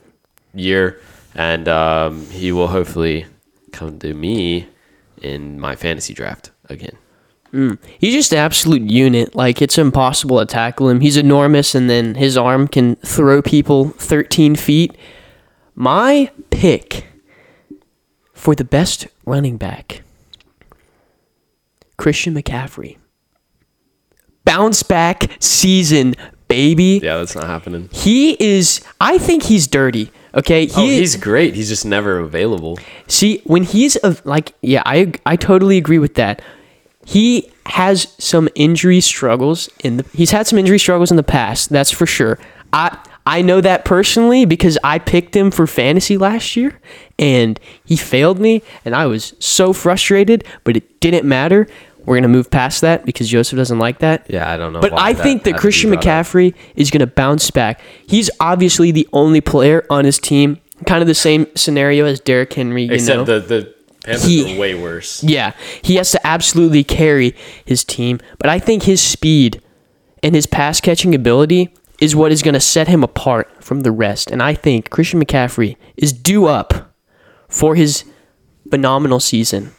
year, 0.52 1.00
and 1.36 1.68
um, 1.68 2.26
he 2.30 2.50
will 2.50 2.68
hopefully 2.68 3.26
come 3.70 4.00
to 4.00 4.12
me 4.14 4.66
in 5.22 5.60
my 5.60 5.76
fantasy 5.76 6.12
draft 6.14 6.50
again. 6.68 6.96
Mm. 7.58 7.76
He's 7.98 8.14
just 8.14 8.30
an 8.32 8.38
absolute 8.38 8.82
unit. 8.82 9.34
Like 9.34 9.60
it's 9.60 9.78
impossible 9.78 10.38
to 10.38 10.46
tackle 10.46 10.88
him. 10.88 11.00
He's 11.00 11.16
enormous, 11.16 11.74
and 11.74 11.90
then 11.90 12.14
his 12.14 12.36
arm 12.36 12.68
can 12.68 12.94
throw 12.96 13.42
people 13.42 13.88
13 13.90 14.54
feet. 14.54 14.96
My 15.74 16.30
pick 16.50 17.06
for 18.32 18.54
the 18.54 18.64
best 18.64 19.08
running 19.26 19.56
back, 19.56 20.02
Christian 21.96 22.34
McCaffrey. 22.34 22.96
Bounce 24.44 24.84
back 24.84 25.36
season, 25.40 26.14
baby. 26.46 27.00
Yeah, 27.02 27.18
that's 27.18 27.34
not 27.34 27.46
happening. 27.46 27.88
He 27.92 28.36
is. 28.40 28.80
I 29.00 29.18
think 29.18 29.42
he's 29.42 29.66
dirty. 29.66 30.12
Okay, 30.32 30.66
he 30.66 30.72
Oh, 30.76 30.86
he's 30.86 31.16
great. 31.16 31.56
He's 31.56 31.68
just 31.68 31.84
never 31.84 32.20
available. 32.20 32.78
See, 33.08 33.42
when 33.44 33.64
he's 33.64 33.98
like, 34.24 34.54
yeah, 34.62 34.82
I 34.86 35.12
I 35.26 35.34
totally 35.34 35.76
agree 35.76 35.98
with 35.98 36.14
that. 36.14 36.40
He 37.08 37.50
has 37.64 38.14
some 38.18 38.50
injury 38.54 39.00
struggles 39.00 39.70
in 39.82 39.96
the. 39.96 40.04
He's 40.12 40.30
had 40.30 40.46
some 40.46 40.58
injury 40.58 40.78
struggles 40.78 41.10
in 41.10 41.16
the 41.16 41.22
past. 41.22 41.70
That's 41.70 41.90
for 41.90 42.04
sure. 42.04 42.38
I 42.70 42.98
I 43.24 43.40
know 43.40 43.62
that 43.62 43.86
personally 43.86 44.44
because 44.44 44.76
I 44.84 44.98
picked 44.98 45.34
him 45.34 45.50
for 45.50 45.66
fantasy 45.66 46.18
last 46.18 46.54
year, 46.54 46.78
and 47.18 47.58
he 47.82 47.96
failed 47.96 48.38
me, 48.38 48.62
and 48.84 48.94
I 48.94 49.06
was 49.06 49.32
so 49.38 49.72
frustrated. 49.72 50.44
But 50.64 50.76
it 50.76 51.00
didn't 51.00 51.26
matter. 51.26 51.66
We're 52.04 52.16
gonna 52.16 52.28
move 52.28 52.50
past 52.50 52.82
that 52.82 53.06
because 53.06 53.26
Joseph 53.30 53.56
doesn't 53.56 53.78
like 53.78 54.00
that. 54.00 54.26
Yeah, 54.28 54.52
I 54.52 54.58
don't 54.58 54.74
know. 54.74 54.80
But 54.80 54.92
I 54.92 55.14
think 55.14 55.44
that 55.44 55.56
Christian 55.56 55.88
brought 55.88 56.06
up. 56.06 56.26
McCaffrey 56.26 56.54
is 56.76 56.90
going 56.90 57.00
to 57.00 57.06
bounce 57.06 57.50
back. 57.50 57.80
He's 58.06 58.28
obviously 58.38 58.92
the 58.92 59.08
only 59.14 59.40
player 59.40 59.86
on 59.88 60.04
his 60.04 60.18
team, 60.18 60.58
kind 60.84 61.00
of 61.00 61.06
the 61.06 61.14
same 61.14 61.46
scenario 61.54 62.04
as 62.04 62.20
Derrick 62.20 62.52
Henry. 62.52 62.82
You 62.82 62.92
except 62.92 63.16
know? 63.16 63.24
the 63.24 63.40
the 63.40 63.77
Panthers 64.08 64.24
He- 64.28 64.56
are 64.56 64.58
way 64.60 64.74
worse. 64.74 65.22
yeah, 65.22 65.52
he 65.82 65.96
has 65.96 66.10
to 66.12 66.26
absolutely 66.26 66.84
carry 66.84 67.34
his 67.64 67.84
team. 67.84 68.18
But 68.38 68.50
I 68.50 68.58
think 68.58 68.84
his 68.84 69.00
speed 69.00 69.62
and 70.22 70.34
his 70.34 70.46
pass 70.46 70.80
catching 70.80 71.14
ability 71.14 71.72
is 72.00 72.14
what 72.16 72.30
is 72.32 72.42
going 72.42 72.54
to 72.54 72.60
set 72.60 72.88
him 72.88 73.02
apart 73.04 73.48
from 73.60 73.80
the 73.80 73.90
rest. 73.90 74.30
And 74.30 74.42
I 74.42 74.54
think 74.54 74.90
Christian 74.90 75.22
McCaffrey 75.24 75.76
is 75.96 76.12
due 76.12 76.46
up 76.46 76.92
for 77.48 77.74
his 77.74 78.04
phenomenal 78.70 79.20
season. 79.20 79.72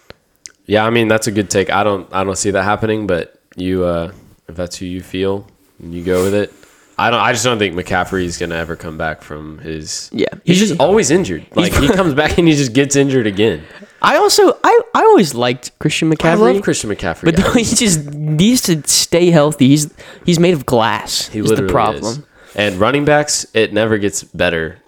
Yeah, 0.66 0.86
I 0.86 0.90
mean 0.90 1.08
that's 1.08 1.28
a 1.28 1.32
good 1.32 1.50
take. 1.50 1.70
I 1.72 1.84
don't 1.84 2.08
I 2.14 2.24
don't 2.24 2.38
see 2.38 2.52
that 2.52 2.64
happening, 2.64 3.08
but 3.08 3.42
you 3.56 3.84
uh 3.86 4.12
if 4.48 4.56
that's 4.56 4.78
who 4.78 4.86
you 4.86 5.02
feel, 5.02 5.48
you 5.80 6.04
go 6.04 6.24
with 6.24 6.34
it. 6.34 6.54
I 7.00 7.10
don't 7.10 7.20
I 7.20 7.32
just 7.32 7.46
don't 7.46 7.58
think 7.58 7.76
McCaffrey's 7.76 8.38
gonna 8.38 8.56
ever 8.56 8.76
come 8.76 8.98
back 8.98 9.22
from 9.22 9.60
his 9.60 10.10
Yeah. 10.12 10.28
He's 10.44 10.60
just 10.60 10.80
always 10.80 11.12
injured. 11.12 11.46
Like 11.56 11.74
he 11.74 11.88
comes 12.00 12.14
back 12.14 12.38
and 12.38 12.48
he 12.48 12.56
just 12.56 12.74
gets 12.74 12.96
injured 12.96 13.26
again. 13.26 13.64
I 14.02 14.18
also 14.18 14.58
I, 14.64 14.82
I 14.94 15.02
always 15.02 15.34
liked 15.34 15.78
Christian 15.80 16.12
McCaffrey. 16.12 16.26
I 16.26 16.34
love 16.34 16.62
Christian 16.62 16.90
McCaffrey. 16.90 17.26
But 17.26 17.40
yeah. 17.40 17.54
he 17.64 17.64
just 17.64 18.14
needs 18.14 18.62
to 18.64 18.86
stay 18.88 19.32
healthy. 19.32 19.70
He's 19.70 19.94
he's 20.26 20.40
made 20.40 20.54
of 20.54 20.66
glass. 20.66 21.28
he 21.30 21.40
is 21.40 21.50
the 21.50 21.68
problem. 21.68 22.04
is. 22.04 22.22
And 22.56 22.76
running 22.76 23.06
backs, 23.06 23.46
it 23.54 23.72
never 23.74 23.98
gets 23.98 24.24
better 24.24 24.80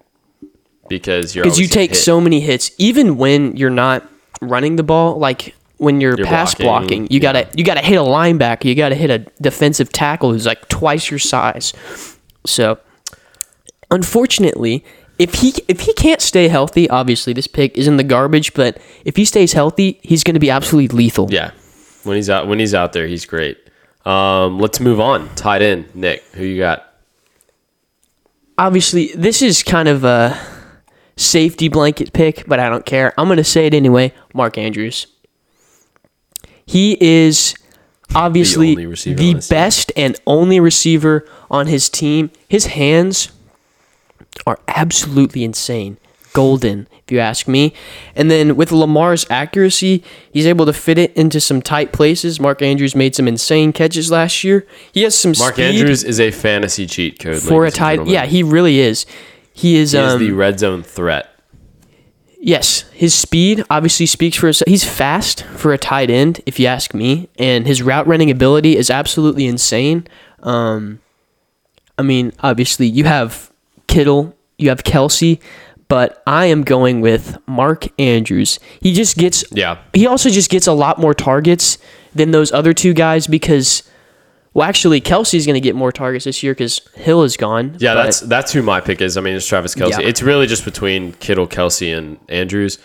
because 0.90 1.36
you're 1.36 1.46
Because 1.46 1.60
you 1.60 1.68
take 1.68 1.92
hit. 1.92 1.98
so 1.98 2.20
many 2.20 2.42
hits, 2.42 2.72
even 2.78 3.18
when 3.18 3.56
you're 3.56 3.70
not 3.70 4.06
running 4.42 4.76
the 4.76 4.84
ball. 4.84 5.18
Like 5.18 5.56
when 5.82 6.00
you're, 6.00 6.16
You're 6.16 6.28
pass 6.28 6.54
blocking, 6.54 7.06
blocking, 7.06 7.08
you 7.10 7.20
gotta 7.20 7.48
you 7.56 7.64
gotta 7.64 7.82
hit 7.82 7.98
a 7.98 8.04
linebacker. 8.04 8.66
You 8.66 8.76
gotta 8.76 8.96
hit 8.96 9.10
a 9.10 9.20
defensive 9.42 9.92
tackle 9.92 10.32
who's 10.32 10.46
like 10.46 10.68
twice 10.70 11.10
your 11.10 11.20
size. 11.20 11.74
So, 12.46 12.80
unfortunately, 13.90 14.86
if 15.18 15.36
he 15.36 15.54
if 15.68 15.82
he 15.82 15.94
can't 15.94 16.22
stay 16.22 16.48
healthy, 16.48 16.90
obviously 16.90 17.34
this 17.34 17.48
pick 17.48 17.78
is 17.78 17.88
in 17.88 17.98
the 17.98 18.04
garbage. 18.04 18.54
But 18.54 18.80
if 19.06 19.16
he 19.16 19.26
stays 19.26 19.54
healthy, 19.54 20.00
he's 20.04 20.24
gonna 20.24 20.40
be 20.40 20.52
absolutely 20.52 20.96
lethal. 20.96 21.28
Yeah. 21.32 21.52
When 22.04 22.16
he's 22.16 22.30
out 22.30 22.48
when 22.48 22.60
he's 22.60 22.76
out 22.76 22.94
there, 22.94 23.08
he's 23.08 23.26
great. 23.26 23.58
Um, 24.06 24.60
let's 24.60 24.80
move 24.80 25.00
on. 25.00 25.34
Tight 25.36 25.62
end, 25.62 25.96
Nick. 25.96 26.24
Who 26.34 26.46
you 26.46 26.60
got? 26.60 26.88
obviously 28.58 29.12
this 29.16 29.42
is 29.42 29.64
kind 29.64 29.88
of 29.88 30.04
a 30.04 30.38
safety 31.18 31.68
blanket 31.68 32.14
pick, 32.14 32.44
but 32.48 32.60
I 32.60 32.70
don't 32.70 32.86
care. 32.86 33.14
I'm 33.18 33.28
going 33.28 33.38
to 33.38 33.44
say 33.44 33.66
it 33.66 33.74
anyway. 33.74 34.14
Mark 34.34 34.58
Andrews. 34.58 35.08
He 36.66 36.98
is 37.00 37.56
obviously 38.16 38.76
the, 38.76 38.86
on 38.86 38.92
his 38.92 39.04
team. 39.04 39.40
best 39.50 39.92
and 39.96 40.20
only 40.26 40.60
receiver 40.60 41.28
on 41.50 41.68
his 41.68 41.90
team. 41.90 42.32
His 42.48 42.68
hands 42.68 43.32
are 44.46 44.60
absolutely 44.68 45.44
insane. 45.44 45.98
Golden, 46.34 46.88
if 47.06 47.12
you 47.12 47.20
ask 47.20 47.46
me. 47.46 47.74
And 48.16 48.32
then 48.32 48.56
with 48.56 48.72
Lamar's 48.72 49.26
accuracy, 49.30 50.02
he's 50.32 50.48
able 50.48 50.66
to 50.66 50.72
fit 50.72 50.98
it 50.98 51.14
into 51.18 51.42
some 51.42 51.62
tight 51.62 51.92
places. 51.92 52.40
Mark 52.40 52.62
Andrews 52.62 52.96
made 52.96 53.16
some 53.16 53.28
insane 53.28 53.74
catches 53.74 54.10
last 54.10 54.42
year. 54.42 54.66
He 54.94 55.02
has 55.04 55.14
some 55.14 55.34
Mark 55.38 55.60
Andrews 55.60 56.06
is 56.06 56.22
a 56.22 56.32
fantasy 56.32 56.88
cheat 56.88 57.20
code 57.20 57.42
for 57.42 57.66
a 57.66 57.72
tight. 57.72 58.08
Yeah, 58.08 58.26
he 58.26 58.44
really 58.44 58.80
is. 58.80 59.06
He 59.52 59.76
is. 59.76 59.92
He 59.92 60.00
is 60.00 60.14
um, 60.14 60.20
the 60.20 60.32
red 60.32 60.60
zone 60.60 60.84
threat. 60.84 61.31
Yes, 62.44 62.82
his 62.94 63.14
speed 63.14 63.64
obviously 63.70 64.08
speaks 64.08 64.36
for 64.36 64.48
himself. 64.48 64.68
He's 64.68 64.84
fast 64.84 65.44
for 65.44 65.74
a 65.74 65.78
tight 65.78 66.10
end, 66.10 66.42
if 66.48 66.60
you 66.60 66.66
ask 66.66 66.94
me, 66.96 67.30
and 67.38 67.68
his 67.68 67.84
route 67.84 68.08
running 68.08 68.32
ability 68.32 68.76
is 68.78 68.90
absolutely 68.90 69.46
insane. 69.46 70.08
Um, 70.42 71.00
I 72.00 72.02
mean, 72.02 72.34
obviously 72.40 72.88
you 72.88 73.04
have 73.04 73.52
Kittle, 73.86 74.36
you 74.58 74.70
have 74.70 74.84
Kelce, 74.84 75.40
but 75.88 76.24
I 76.26 76.48
am 76.48 76.64
going 76.64 77.00
with 77.02 77.38
Mark 77.46 77.88
Andrews. 78.00 78.60
He 78.80 78.92
just 78.94 79.18
gets 79.18 79.44
Yeah. 79.52 79.78
he 79.94 80.08
also 80.08 80.30
just 80.32 80.50
gets 80.50 80.66
a 80.66 80.74
lot 80.74 80.98
more 80.98 81.14
targets 81.14 81.78
than 82.16 82.32
those 82.32 82.52
other 82.52 82.74
two 82.74 82.94
guys 82.94 83.28
because, 83.28 83.84
well, 84.54 84.68
actually 84.68 85.00
Kelce's 85.00 85.46
going 85.46 85.54
to 85.56 85.62
get 85.62 85.76
more 85.76 85.92
targets 85.92 86.26
this 86.26 86.44
year 86.44 86.54
because 86.54 86.82
Hill 86.96 87.24
is 87.24 87.38
gone. 87.38 87.76
Yeah, 87.80 87.94
that's 87.94 88.20
that's 88.20 88.52
who 88.52 88.62
my 88.62 88.82
pick 88.82 89.02
is. 89.02 89.16
I 89.16 89.22
mean, 89.22 89.36
it's 89.36 89.48
Travis 89.48 89.76
Kelce. 89.76 89.92
Yeah. 89.92 90.02
It's 90.02 90.22
really 90.22 90.46
just 90.46 90.66
between 90.66 91.14
Kittle, 91.14 91.48
Kelce, 91.48 91.98
and 91.98 92.20
Andrews. 92.28 92.78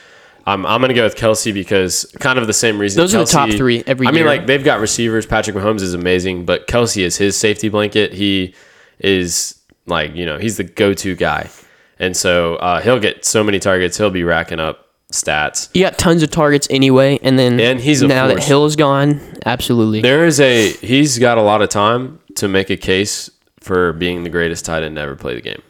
I'm, 0.49 0.65
I'm 0.65 0.81
going 0.81 0.91
to 0.91 0.95
go 0.95 1.03
with 1.03 1.17
Kelce 1.17 1.53
because 1.53 2.07
kind 2.21 2.39
of 2.39 2.47
the 2.47 2.53
same 2.53 2.79
reason. 2.79 3.01
Those 3.01 3.17
are 3.17 3.25
the 3.25 3.31
top 3.31 3.51
three 3.51 3.83
every 3.85 4.07
year. 4.07 4.13
I 4.13 4.15
mean, 4.15 4.27
like 4.27 4.47
they've 4.47 4.63
got 4.63 4.79
receivers. 4.79 5.27
Patrick 5.27 5.57
Mahomes 5.57 5.83
is 5.83 5.93
amazing, 5.93 6.45
but 6.45 6.69
Kelce 6.69 7.03
is 7.03 7.17
his 7.17 7.37
safety 7.37 7.69
blanket. 7.69 8.13
He 8.13 8.55
is 9.01 9.61
like 9.87 10.15
you 10.15 10.25
know 10.25 10.39
he's 10.39 10.57
the 10.57 10.65
go-to 10.65 11.17
guy, 11.17 11.51
and 11.99 12.17
so 12.17 12.57
uh, 12.57 12.81
he'll 12.81 13.01
get 13.01 13.25
so 13.25 13.43
many 13.43 13.59
targets. 13.59 13.99
He'll 13.99 14.11
be 14.11 14.23
racking 14.23 14.61
up 14.61 14.86
stats. 15.13 15.69
He 15.73 15.81
got 15.81 15.99
tons 15.99 16.23
of 16.23 16.31
targets 16.31 16.67
anyway, 16.71 17.19
and 17.23 17.39
then 17.39 17.59
And 17.61 17.81
he's 17.81 18.03
now 18.03 18.27
that. 18.29 18.43
Hill's 18.43 18.77
gone, 18.77 19.21
absolutely. 19.45 20.01
There 20.01 20.27
is 20.27 20.41
a 20.41 20.71
he's 20.73 21.19
got 21.19 21.39
a 21.39 21.43
lot 21.43 21.63
of 21.63 21.69
time 21.69 22.21
to 22.37 22.49
make 22.49 22.71
a 22.71 22.77
case 22.77 23.31
for 23.61 23.93
being 23.93 24.23
the 24.25 24.31
greatest 24.31 24.65
tight 24.65 24.83
end 24.83 24.97
to 24.97 25.03
ever 25.03 25.17
play 25.17 25.35
the 25.35 25.41
game. 25.41 25.63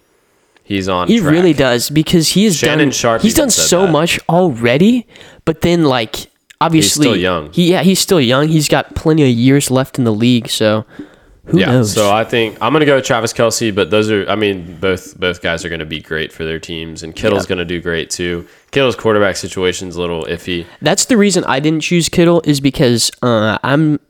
He's 0.62 0.88
on. 0.88 1.06
He 1.08 1.20
track. 1.20 1.30
really 1.32 1.52
does 1.52 1.90
because 1.90 2.30
he 2.30 2.44
has 2.44 2.56
Shannon 2.56 2.86
done. 2.86 2.90
Sharpe 2.92 3.22
he's 3.22 3.34
done 3.34 3.50
so 3.50 3.82
that. 3.82 3.92
much 3.92 4.18
already, 4.28 5.06
but 5.44 5.60
then 5.60 5.84
like 5.84 6.28
obviously 6.60 7.04
still 7.04 7.16
young. 7.16 7.52
He 7.52 7.70
yeah, 7.70 7.82
he's 7.82 8.00
still 8.00 8.20
young. 8.20 8.48
He's 8.48 8.68
got 8.68 8.94
plenty 8.96 9.22
of 9.22 9.28
years 9.28 9.70
left 9.70 9.98
in 9.98 10.04
the 10.04 10.12
league. 10.12 10.48
So 10.48 10.84
who 11.46 11.58
yeah. 11.60 11.66
knows? 11.66 11.92
So 11.92 12.12
I 12.12 12.24
think 12.24 12.58
I'm 12.60 12.72
gonna 12.72 12.84
go 12.86 12.96
with 12.96 13.04
Travis 13.04 13.32
Kelce, 13.32 13.74
but 13.74 13.90
those 13.90 14.10
are. 14.10 14.28
I 14.28 14.34
mean, 14.36 14.76
both 14.80 15.18
both 15.18 15.42
guys 15.42 15.64
are 15.64 15.68
gonna 15.68 15.84
be 15.86 16.00
great 16.00 16.32
for 16.32 16.44
their 16.44 16.58
teams, 16.58 17.02
and 17.02 17.14
Kittle's 17.14 17.44
Yeah. 17.44 17.48
gonna 17.50 17.64
do 17.64 17.80
great 17.80 18.10
too. 18.10 18.46
Kittle's 18.72 18.96
quarterback 18.96 19.36
situation's 19.36 19.96
a 19.96 20.00
little 20.00 20.24
iffy. 20.24 20.66
That's 20.82 21.04
the 21.06 21.16
reason 21.16 21.44
I 21.44 21.60
didn't 21.60 21.80
choose 21.82 22.08
Kittle 22.08 22.42
is 22.44 22.60
because 22.60 23.10
uh, 23.22 23.58
I'm 23.62 24.00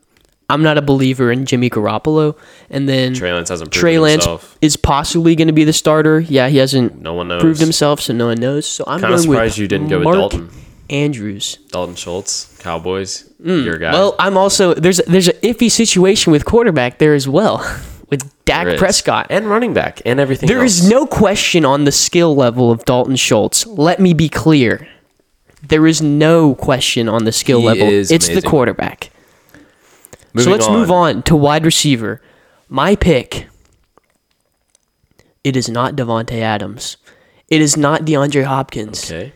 I'm 0.49 0.63
not 0.63 0.77
a 0.77 0.81
believer 0.81 1.29
in 1.31 1.45
Jimmy 1.45 1.69
Garoppolo, 1.69 2.37
and 2.69 2.87
then 2.87 3.13
Trey 3.13 3.33
Lance 3.33 3.49
hasn't 3.49 3.71
Trey 3.71 3.99
Lance 3.99 4.23
himself. 4.23 4.57
is 4.61 4.77
possibly 4.77 5.35
going 5.35 5.47
to 5.49 5.53
be 5.53 5.65
the 5.65 5.73
starter. 5.73 6.21
Yeah, 6.21 6.47
he 6.47 6.55
hasn't 6.57 7.01
No 7.01 7.13
one 7.13 7.27
knows. 7.27 7.41
proved 7.41 7.59
himself, 7.59 7.99
so 7.99 8.13
no 8.13 8.27
one 8.27 8.39
knows. 8.39 8.65
So 8.65 8.85
I'm 8.87 9.01
Kind 9.01 9.13
of 9.13 9.19
going 9.19 9.29
with 9.29 9.35
surprised 9.35 9.57
you 9.57 9.67
didn't 9.67 9.89
go 9.89 9.99
with 9.99 10.07
Dalton. 10.13 10.49
Andrews. 10.89 11.57
Dalton 11.71 11.95
Schultz, 11.95 12.55
Cowboys. 12.59 13.29
Your 13.43 13.77
guy. 13.77 13.91
Mm, 13.91 13.93
Well, 13.93 14.15
I'm 14.19 14.37
also 14.37 14.73
there's 14.73 14.97
there's 15.07 15.27
an 15.27 15.37
iffy 15.41 15.69
situation 15.71 16.31
with 16.31 16.45
quarterback 16.45 16.97
there 16.99 17.13
as 17.13 17.27
well, 17.27 17.57
with 18.09 18.23
Dak 18.45 18.77
Prescott. 18.77 19.27
and 19.29 19.47
running 19.49 19.73
back 19.73 20.01
and 20.05 20.19
everything. 20.19 20.47
There 20.47 20.63
is 20.63 20.81
else. 20.81 20.89
no 20.89 21.05
question 21.05 21.65
on 21.65 21.83
the 21.83 21.91
skill 21.91 22.35
level 22.35 22.71
of 22.71 22.85
Dalton 22.85 23.15
Schultz. 23.17 23.65
Let 23.65 23.99
me 23.99 24.13
be 24.13 24.29
clear. 24.29 24.87
There 25.67 25.87
is 25.87 26.01
no 26.01 26.55
question 26.55 27.09
on 27.09 27.25
the 27.25 27.31
skill 27.31 27.59
He 27.61 27.65
level. 27.65 27.87
is 27.89 28.11
It's 28.11 28.27
the 28.27 28.33
amazing. 28.33 28.49
quarterback. 28.49 29.09
so 30.37 30.49
let's 30.51 30.69
move 30.69 30.91
on 30.91 31.23
to 31.23 31.35
wide 31.35 31.65
receiver. 31.65 32.21
My 32.69 32.95
pick. 32.95 33.47
It 35.43 35.55
is 35.55 35.67
not 35.69 35.95
Davante 35.95 36.39
Adams. 36.41 36.97
It 37.49 37.61
is 37.61 37.77
not 37.77 38.01
DeAndre 38.01 38.43
Hopkins. 38.43 39.09
Okay. 39.09 39.33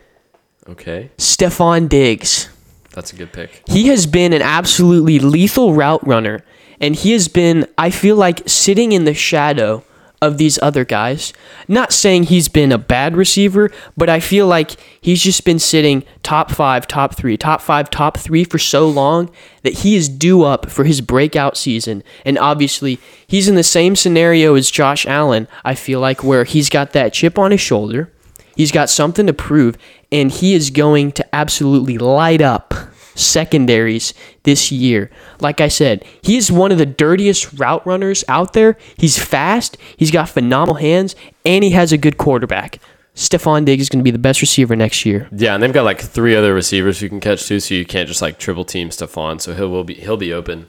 Okay. 0.68 1.10
Stefon 1.18 1.88
Diggs. 1.88 2.48
That's 2.90 3.12
a 3.12 3.16
good 3.16 3.32
pick. 3.32 3.62
He 3.68 3.88
has 3.88 4.06
been 4.06 4.32
an 4.32 4.42
absolutely 4.42 5.18
lethal 5.18 5.74
route 5.74 6.06
runner, 6.06 6.44
and 6.80 6.94
he 6.94 7.12
has 7.12 7.28
been, 7.28 7.66
I 7.78 7.90
feel 7.90 8.16
like, 8.16 8.42
sitting 8.46 8.92
in 8.92 9.04
the 9.04 9.14
shadow 9.14 9.82
of 10.20 10.38
these 10.38 10.56
other 10.62 10.84
guys. 10.84 11.32
Not 11.66 11.92
saying 11.92 12.24
he's 12.24 12.48
been 12.48 12.70
a 12.70 12.78
bad 12.78 13.16
receiver, 13.16 13.72
but 13.96 14.08
I 14.08 14.20
feel 14.20 14.46
like 14.46 14.76
he's 15.00 15.20
just 15.20 15.44
been 15.44 15.58
sitting 15.58 16.04
top 16.22 16.52
five, 16.52 16.86
top 16.86 17.16
three, 17.16 17.36
top 17.36 17.60
five, 17.60 17.90
top 17.90 18.16
three 18.16 18.44
for 18.44 18.58
so 18.58 18.88
long 18.88 19.30
that 19.64 19.78
he 19.80 19.96
is 19.96 20.08
due 20.08 20.44
up 20.44 20.70
for 20.70 20.84
his 20.84 21.00
breakout 21.00 21.56
season. 21.56 22.04
And 22.24 22.38
obviously, 22.38 23.00
he's 23.26 23.48
in 23.48 23.56
the 23.56 23.64
same 23.64 23.96
scenario 23.96 24.54
as 24.54 24.70
Josh 24.70 25.06
Allen, 25.06 25.48
I 25.64 25.74
feel 25.74 25.98
like, 25.98 26.22
where 26.22 26.44
he's 26.44 26.68
got 26.68 26.92
that 26.92 27.12
chip 27.12 27.36
on 27.36 27.50
his 27.50 27.60
shoulder. 27.60 28.12
He's 28.54 28.70
got 28.70 28.90
something 28.90 29.26
to 29.26 29.32
prove, 29.32 29.76
and 30.12 30.30
he 30.30 30.54
is 30.54 30.70
going 30.70 31.10
to 31.12 31.34
absolutely 31.34 31.98
light 31.98 32.40
up 32.40 32.74
secondaries 33.14 34.14
this 34.44 34.70
year. 34.70 35.10
Like 35.40 35.60
I 35.60 35.68
said, 35.68 36.04
he 36.22 36.36
is 36.36 36.52
one 36.52 36.70
of 36.70 36.78
the 36.78 36.86
dirtiest 36.86 37.58
route 37.58 37.84
runners 37.86 38.24
out 38.28 38.52
there. 38.52 38.76
He's 38.96 39.18
fast, 39.18 39.76
he's 39.96 40.10
got 40.10 40.28
phenomenal 40.28 40.76
hands, 40.76 41.16
and 41.44 41.64
he 41.64 41.70
has 41.70 41.92
a 41.92 41.98
good 41.98 42.18
quarterback. 42.18 42.78
Stefon 43.14 43.66
Diggs 43.66 43.82
is 43.82 43.88
going 43.90 43.98
to 43.98 44.04
be 44.04 44.10
the 44.10 44.18
best 44.18 44.40
receiver 44.40 44.74
next 44.74 45.04
year. 45.04 45.28
Yeah, 45.32 45.54
and 45.54 45.62
they've 45.62 45.72
got 45.72 45.84
like 45.84 46.00
three 46.00 46.34
other 46.34 46.54
receivers 46.54 47.00
who 47.00 47.08
can 47.08 47.20
catch 47.20 47.46
too, 47.46 47.60
so 47.60 47.74
you 47.74 47.84
can't 47.84 48.08
just 48.08 48.22
like 48.22 48.38
triple 48.38 48.64
team 48.64 48.88
Stefon. 48.88 49.40
So 49.40 49.52
he'll 49.52 49.68
will 49.68 49.84
be 49.84 49.94
he'll 49.94 50.16
be 50.16 50.32
open, 50.32 50.66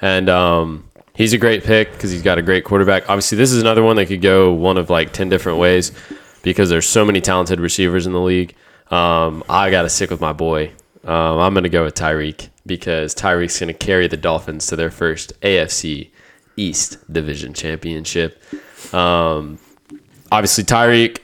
and 0.00 0.28
um, 0.28 0.88
he's 1.14 1.32
a 1.32 1.38
great 1.38 1.64
pick 1.64 1.90
because 1.90 2.12
he's 2.12 2.22
got 2.22 2.38
a 2.38 2.42
great 2.42 2.62
quarterback. 2.64 3.08
Obviously, 3.08 3.36
this 3.36 3.50
is 3.50 3.60
another 3.60 3.82
one 3.82 3.96
that 3.96 4.06
could 4.06 4.22
go 4.22 4.52
one 4.52 4.78
of 4.78 4.88
like 4.88 5.12
ten 5.12 5.28
different 5.28 5.58
ways 5.58 5.90
because 6.42 6.70
there's 6.70 6.86
so 6.86 7.04
many 7.04 7.20
talented 7.20 7.58
receivers 7.58 8.06
in 8.06 8.12
the 8.12 8.20
league. 8.20 8.54
Um, 8.90 9.44
I 9.48 9.70
got 9.70 9.82
to 9.82 9.88
stick 9.88 10.10
with 10.10 10.20
my 10.20 10.32
boy. 10.32 10.72
Um, 11.04 11.38
I'm 11.38 11.54
going 11.54 11.64
to 11.64 11.70
go 11.70 11.84
with 11.84 11.94
Tyreek 11.94 12.48
because 12.66 13.14
Tyreek's 13.14 13.58
going 13.58 13.68
to 13.68 13.74
carry 13.74 14.06
the 14.06 14.16
Dolphins 14.16 14.66
to 14.66 14.76
their 14.76 14.90
first 14.90 15.38
AFC 15.40 16.10
East 16.56 16.98
Division 17.12 17.54
Championship. 17.54 18.42
Um, 18.92 19.58
obviously, 20.30 20.64
Tyreek. 20.64 21.18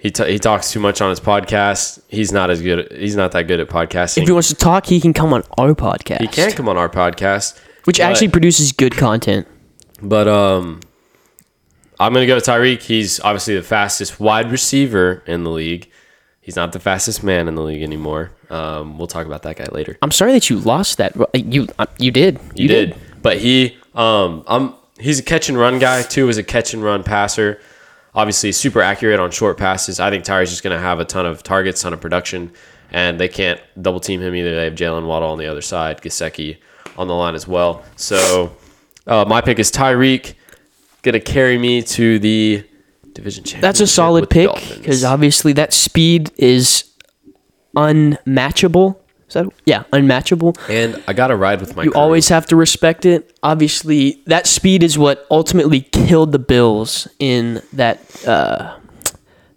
He, 0.00 0.10
t- 0.12 0.30
he 0.30 0.38
talks 0.38 0.70
too 0.70 0.78
much 0.78 1.00
on 1.00 1.10
his 1.10 1.18
podcast. 1.18 2.00
He's 2.08 2.30
not 2.30 2.50
as 2.50 2.62
good. 2.62 2.92
He's 2.92 3.16
not 3.16 3.32
that 3.32 3.48
good 3.48 3.58
at 3.58 3.68
podcasting. 3.68 4.22
If 4.22 4.28
he 4.28 4.32
wants 4.32 4.48
to 4.48 4.54
talk, 4.54 4.86
he 4.86 5.00
can 5.00 5.12
come 5.12 5.32
on 5.32 5.42
our 5.56 5.74
podcast. 5.74 6.20
He 6.20 6.28
can 6.28 6.52
come 6.52 6.68
on 6.68 6.76
our 6.76 6.88
podcast, 6.88 7.58
which 7.84 7.98
but- 7.98 8.04
actually 8.04 8.28
produces 8.28 8.70
good 8.72 8.96
content. 8.96 9.48
But 10.00 10.28
um, 10.28 10.80
I'm 11.98 12.12
gonna 12.12 12.26
go 12.26 12.36
with 12.36 12.44
Tyreek. 12.44 12.82
He's 12.82 13.18
obviously 13.20 13.56
the 13.56 13.62
fastest 13.62 14.20
wide 14.20 14.52
receiver 14.52 15.24
in 15.26 15.42
the 15.42 15.50
league. 15.50 15.90
He's 16.48 16.56
not 16.56 16.72
the 16.72 16.80
fastest 16.80 17.22
man 17.22 17.46
in 17.46 17.56
the 17.56 17.60
league 17.60 17.82
anymore. 17.82 18.30
Um, 18.48 18.96
we'll 18.96 19.06
talk 19.06 19.26
about 19.26 19.42
that 19.42 19.56
guy 19.56 19.66
later. 19.70 19.98
I'm 20.00 20.10
sorry 20.10 20.32
that 20.32 20.48
you 20.48 20.56
lost 20.58 20.96
that. 20.96 21.14
You 21.34 21.68
uh, 21.78 21.84
you 21.98 22.10
did. 22.10 22.40
You 22.54 22.68
did, 22.68 22.96
but 23.20 23.36
he 23.36 23.76
um, 23.94 24.44
um, 24.46 24.74
he's 24.98 25.18
a 25.18 25.22
catch 25.22 25.50
and 25.50 25.58
run 25.58 25.78
guy 25.78 26.00
too. 26.00 26.26
As 26.30 26.38
a 26.38 26.42
catch 26.42 26.72
and 26.72 26.82
run 26.82 27.02
passer, 27.02 27.60
obviously 28.14 28.52
super 28.52 28.80
accurate 28.80 29.20
on 29.20 29.30
short 29.30 29.58
passes. 29.58 30.00
I 30.00 30.08
think 30.08 30.24
Tyreek's 30.24 30.48
just 30.48 30.62
gonna 30.62 30.78
have 30.78 31.00
a 31.00 31.04
ton 31.04 31.26
of 31.26 31.42
targets, 31.42 31.82
ton 31.82 31.92
of 31.92 32.00
production, 32.00 32.50
and 32.92 33.20
they 33.20 33.28
can't 33.28 33.60
double 33.82 34.00
team 34.00 34.22
him 34.22 34.34
either. 34.34 34.54
They 34.54 34.64
have 34.64 34.74
Jaylen 34.74 35.06
Waddle 35.06 35.28
on 35.28 35.36
the 35.36 35.48
other 35.48 35.60
side, 35.60 36.00
Gesicki 36.00 36.56
on 36.96 37.08
the 37.08 37.14
line 37.14 37.34
as 37.34 37.46
well. 37.46 37.84
So 37.96 38.56
uh, 39.06 39.26
my 39.28 39.42
pick 39.42 39.58
is 39.58 39.70
Tyreek. 39.70 40.32
Gonna 41.02 41.20
carry 41.20 41.58
me 41.58 41.82
to 41.82 42.18
the 42.18 42.64
division 43.18 43.42
championship. 43.44 43.62
That's 43.62 43.80
a 43.80 43.86
solid 43.86 44.30
pick 44.30 44.48
because 44.76 45.04
obviously 45.04 45.52
that 45.54 45.72
speed 45.72 46.30
is 46.36 46.84
unmatchable. 47.76 49.00
Is 49.28 49.34
that 49.34 49.46
yeah, 49.66 49.84
unmatchable. 49.92 50.56
and 50.70 51.02
I 51.06 51.12
gotta 51.12 51.36
ride 51.36 51.60
with 51.60 51.76
my. 51.76 51.82
You 51.82 51.90
crew. 51.90 52.00
always 52.00 52.28
have 52.30 52.46
to 52.46 52.56
respect 52.56 53.04
it. 53.04 53.38
Obviously, 53.42 54.22
that 54.26 54.46
speed 54.46 54.82
is 54.82 54.96
what 54.96 55.26
ultimately 55.30 55.82
killed 55.82 56.32
the 56.32 56.38
Bills 56.38 57.06
in 57.18 57.60
that 57.74 57.98
uh, 58.26 58.78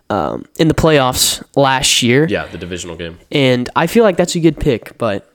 um, 0.10 0.46
in 0.60 0.68
the 0.68 0.74
playoffs 0.74 1.42
last 1.56 2.04
year. 2.04 2.28
yeah 2.28 2.48
the 2.48 2.58
divisional 2.58 2.98
game. 2.98 3.18
And 3.32 3.70
I 3.76 3.88
feel 3.88 4.04
like 4.04 4.18
that's 4.18 4.36
a 4.36 4.42
good 4.42 4.60
pick, 4.60 4.98
but 4.98 5.32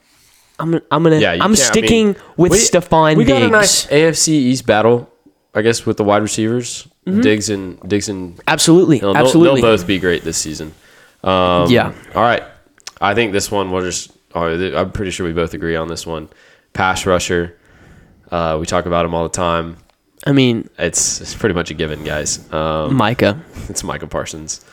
I'm 0.58 0.74
I'm 0.90 1.02
gonna 1.02 1.18
Yeah, 1.18 1.32
I'm 1.32 1.38
can't- 1.38 1.52
I 1.52 1.54
sticking 1.72 2.06
mean, 2.08 2.16
with 2.36 2.52
we- 2.52 2.58
Stefon 2.58 3.16
We 3.16 3.24
Diggs. 3.24 3.38
got 3.38 3.42
a 3.42 3.48
nice 3.48 3.86
AFC 3.86 4.28
East 4.28 4.66
battle, 4.66 5.10
I 5.56 5.62
guess, 5.62 5.84
with 5.86 5.96
the 5.96 6.04
wide 6.04 6.22
receivers. 6.22 6.86
Diggs 7.06 7.50
and 7.50 7.80
Diggs 7.88 8.08
and 8.08 8.38
absolutely, 8.46 9.00
Mm-hmm. 9.00 9.16
absolutely. 9.16 9.60
They'll 9.62 9.76
both 9.76 9.86
be 9.86 9.98
great 9.98 10.22
this 10.22 10.36
season. 10.36 10.74
Um, 11.24 11.70
Yeah. 11.70 11.92
All 12.14 12.22
right. 12.22 12.42
I 13.00 13.14
think 13.14 13.32
this 13.32 13.50
one 13.50 13.70
we'll 13.72 13.82
just. 13.82 14.12
Oh, 14.34 14.42
I'm 14.76 14.92
pretty 14.92 15.10
sure 15.12 15.26
we 15.26 15.32
both 15.32 15.54
agree 15.54 15.76
on 15.76 15.88
this 15.88 16.06
one. 16.06 16.28
Pass 16.74 17.06
rusher. 17.06 17.56
Uh, 18.30 18.58
we 18.60 18.66
talk 18.66 18.86
about 18.86 19.04
him 19.06 19.14
all 19.14 19.22
the 19.22 19.28
time. 19.34 19.76
I 20.26 20.32
mean, 20.32 20.68
It's 20.78 21.20
it's 21.20 21.34
pretty 21.34 21.54
much 21.54 21.70
a 21.70 21.74
given, 21.74 22.02
guys. 22.04 22.40
Um, 22.52 22.94
Micah. 22.94 23.40
it's 23.68 23.82
Micah 23.84 24.08
Parsons, 24.08 24.64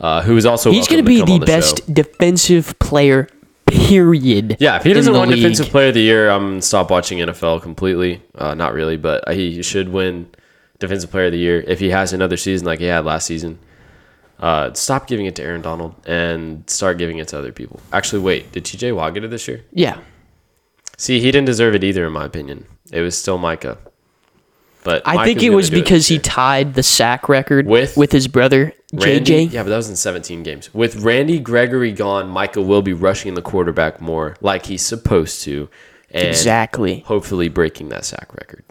uh, 0.00 0.22
who 0.22 0.36
is 0.36 0.46
also 0.46 0.70
He's 0.72 0.88
going 0.88 1.04
to 1.04 1.10
to 1.18 1.24
be 1.26 1.38
the 1.38 1.44
best 1.44 1.92
defensive 1.92 2.76
player. 2.78 3.28
Period. 3.72 4.56
Yeah, 4.60 4.76
if 4.76 4.84
he 4.84 4.92
doesn't 4.92 5.12
win 5.12 5.28
league. 5.30 5.38
Defensive 5.38 5.68
Player 5.68 5.88
of 5.88 5.94
the 5.94 6.00
Year, 6.00 6.30
I'm 6.30 6.42
gonna 6.50 6.62
stop 6.62 6.90
watching 6.90 7.18
NFL 7.18 7.62
completely. 7.62 8.22
Uh, 8.34 8.54
not 8.54 8.74
really, 8.74 8.96
but 8.96 9.32
he 9.32 9.62
should 9.62 9.88
win 9.88 10.28
Defensive 10.78 11.10
Player 11.10 11.26
of 11.26 11.32
the 11.32 11.38
Year 11.38 11.60
if 11.66 11.80
he 11.80 11.90
has 11.90 12.12
another 12.12 12.36
season 12.36 12.66
like 12.66 12.78
he 12.78 12.86
had 12.86 13.04
last 13.04 13.26
season. 13.26 13.58
Uh, 14.38 14.72
stop 14.74 15.06
giving 15.06 15.26
it 15.26 15.36
to 15.36 15.42
Aaron 15.42 15.62
Donald 15.62 15.94
and 16.06 16.68
start 16.68 16.98
giving 16.98 17.18
it 17.18 17.28
to 17.28 17.38
other 17.38 17.52
people. 17.52 17.80
Actually, 17.92 18.22
wait, 18.22 18.50
did 18.50 18.64
TJ 18.64 18.94
Watt 18.94 19.14
get 19.14 19.22
it 19.22 19.30
this 19.30 19.46
year? 19.46 19.64
Yeah. 19.72 19.98
See, 20.98 21.20
he 21.20 21.30
didn't 21.30 21.46
deserve 21.46 21.74
it 21.76 21.84
either, 21.84 22.06
in 22.06 22.12
my 22.12 22.24
opinion. 22.24 22.66
It 22.92 23.00
was 23.02 23.16
still 23.16 23.38
Micah. 23.38 23.78
But 24.84 25.02
I 25.06 25.14
Micah's 25.14 25.26
think 25.26 25.42
it 25.44 25.50
was 25.50 25.70
because 25.70 26.08
he 26.08 26.18
tied 26.18 26.74
the 26.74 26.82
sack 26.82 27.28
record 27.28 27.66
With 27.66 27.96
with 27.96 28.10
his 28.12 28.26
brother 28.28 28.72
Randy, 28.92 29.46
JJ. 29.48 29.52
yeah, 29.52 29.62
but 29.62 29.70
that 29.70 29.76
was 29.76 29.88
in 29.88 29.96
17 29.96 30.42
games. 30.42 30.72
With 30.74 30.96
Randy 30.96 31.38
Gregory 31.38 31.92
gone, 31.92 32.28
Micah 32.28 32.60
will 32.62 32.82
be 32.82 32.92
rushing 32.92 33.34
the 33.34 33.42
quarterback 33.42 34.00
more, 34.00 34.36
like 34.40 34.66
he's 34.66 34.82
supposed 34.82 35.42
to, 35.44 35.68
and 36.10 36.26
Exactly. 36.28 37.00
hopefully 37.06 37.48
breaking 37.48 37.88
that 37.90 38.04
sack 38.04 38.34
record. 38.34 38.64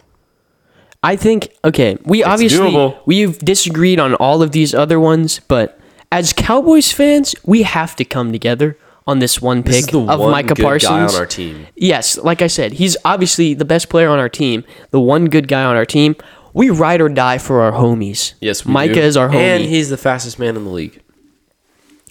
I 1.02 1.16
think 1.16 1.48
okay, 1.64 1.98
we 2.04 2.22
obviously 2.22 2.70
doable. 2.70 3.00
we've 3.06 3.38
disagreed 3.38 3.98
on 3.98 4.14
all 4.14 4.42
of 4.42 4.52
these 4.52 4.72
other 4.74 5.00
ones, 5.00 5.40
but 5.48 5.80
as 6.12 6.32
Cowboys 6.32 6.92
fans, 6.92 7.34
we 7.44 7.62
have 7.62 7.96
to 7.96 8.04
come 8.04 8.30
together 8.32 8.76
on 9.06 9.18
this 9.18 9.40
one 9.42 9.62
This 9.62 9.82
pick 9.84 9.92
the 9.92 10.00
of 10.00 10.20
one 10.20 10.30
Micah 10.30 10.54
Parsons. 10.54 10.90
guy 10.90 11.02
on 11.02 11.14
our 11.14 11.26
team. 11.26 11.66
Yes, 11.76 12.16
like 12.18 12.42
I 12.42 12.46
said, 12.46 12.74
he's 12.74 12.96
obviously 13.04 13.54
the 13.54 13.64
best 13.64 13.88
player 13.88 14.08
on 14.08 14.18
our 14.18 14.28
team, 14.28 14.64
the 14.90 15.00
one 15.00 15.26
good 15.26 15.48
guy 15.48 15.64
on 15.64 15.76
our 15.76 15.86
team. 15.86 16.16
We 16.54 16.70
ride 16.70 17.00
or 17.00 17.08
die 17.08 17.38
for 17.38 17.62
our 17.62 17.72
homies. 17.72 18.34
Yes, 18.40 18.66
Micah 18.66 18.94
do. 18.94 19.00
is 19.00 19.16
our 19.16 19.28
homie. 19.30 19.34
and 19.36 19.64
he's 19.64 19.88
the 19.90 19.96
fastest 19.96 20.38
man 20.38 20.56
in 20.56 20.64
the 20.64 20.70
league. 20.70 21.00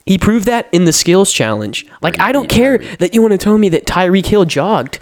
He 0.06 0.18
proved 0.18 0.46
that 0.46 0.68
in 0.72 0.86
the 0.86 0.94
skills 0.94 1.32
challenge. 1.32 1.86
Like 2.02 2.20
I 2.20 2.32
don't 2.32 2.50
care 2.50 2.80
that 2.98 3.14
you 3.14 3.22
want 3.22 3.34
to 3.34 3.38
tell 3.38 3.58
me 3.58 3.70
that 3.70 3.86
Tyreek 3.86 4.26
Hill 4.26 4.46
jogged. 4.46 5.00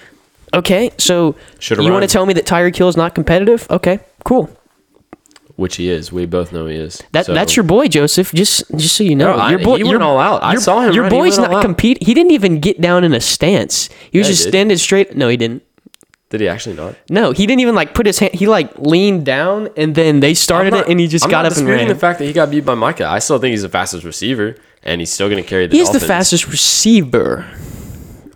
Okay, 0.53 0.91
so 0.97 1.35
Shoulda 1.59 1.83
you 1.83 1.91
want 1.91 2.03
to 2.03 2.07
tell 2.07 2.25
me 2.25 2.33
that 2.33 2.45
Tyreek 2.45 2.75
Hill 2.75 2.89
is 2.89 2.97
not 2.97 3.15
competitive? 3.15 3.65
Okay, 3.69 3.99
cool. 4.25 4.49
Which 5.59 5.75
he 5.75 5.89
is. 5.89 6.11
We 6.11 6.25
both 6.25 6.51
know 6.51 6.65
he 6.65 6.75
is. 6.75 7.03
That 7.11 7.25
So- 7.25 7.33
that's 7.33 7.55
your 7.55 7.63
boy 7.63 7.87
Joseph. 7.87 8.31
Just 8.33 8.63
just 8.77 8.95
so 8.95 9.03
you 9.03 9.15
know, 9.15 9.33
No, 9.35 9.37
I- 9.37 9.49
your 9.51 9.59
boy. 9.59 9.77
he 9.77 9.83
went 9.83 9.99
your, 9.99 10.03
all 10.03 10.17
out. 10.19 10.41
I 10.43 10.53
your- 10.53 10.61
saw 10.61 10.81
him 10.81 10.93
Your 10.93 11.03
run. 11.03 11.11
Boy's 11.11 11.37
went 11.37 11.51
not 11.51 11.61
compete. 11.61 12.01
He 12.01 12.13
didn't 12.13 12.31
even 12.31 12.59
get 12.59 12.79
down 12.81 13.03
in 13.03 13.13
a 13.13 13.19
stance. 13.21 13.89
He 14.11 14.17
was 14.17 14.27
Yeah, 14.27 14.31
just 14.31 14.43
did. 14.45 14.49
standing 14.51 14.77
straight. 14.77 15.15
No, 15.15 15.27
he 15.27 15.37
didn't. 15.37 15.63
Did 16.29 16.41
he 16.41 16.47
actually 16.47 16.75
not? 16.75 16.93
No, 17.09 17.31
he 17.31 17.47
didn't 17.47 17.61
even 17.61 17.73
like 17.75 17.93
put 17.95 18.05
his 18.05 18.19
hand. 18.19 18.33
He 18.35 18.45
like 18.47 18.71
leaned 18.77 19.25
down 19.25 19.67
and 19.75 19.95
then 19.95 20.19
they 20.19 20.33
started 20.35 20.71
not- 20.73 20.81
it 20.87 20.91
and 20.91 20.99
he 20.99 21.07
just 21.07 21.25
I'm 21.25 21.31
got 21.31 21.43
not 21.43 21.51
up 21.53 21.57
and 21.57 21.67
ran. 21.67 21.87
the 21.87 21.95
fact 21.95 22.19
that 22.19 22.25
he 22.25 22.33
got 22.33 22.51
beat 22.51 22.65
by 22.65 22.75
Micah. 22.75 23.07
I 23.07 23.19
still 23.19 23.39
think 23.39 23.51
he's 23.51 23.63
the 23.63 23.69
fastest 23.69 24.03
receiver, 24.05 24.55
and 24.83 25.01
he's 25.01 25.11
still 25.11 25.27
going 25.29 25.41
to 25.43 25.49
carry 25.49 25.65
the. 25.67 25.75
He's 25.75 25.89
the 25.91 25.99
fastest 25.99 26.47
receiver, 26.47 27.45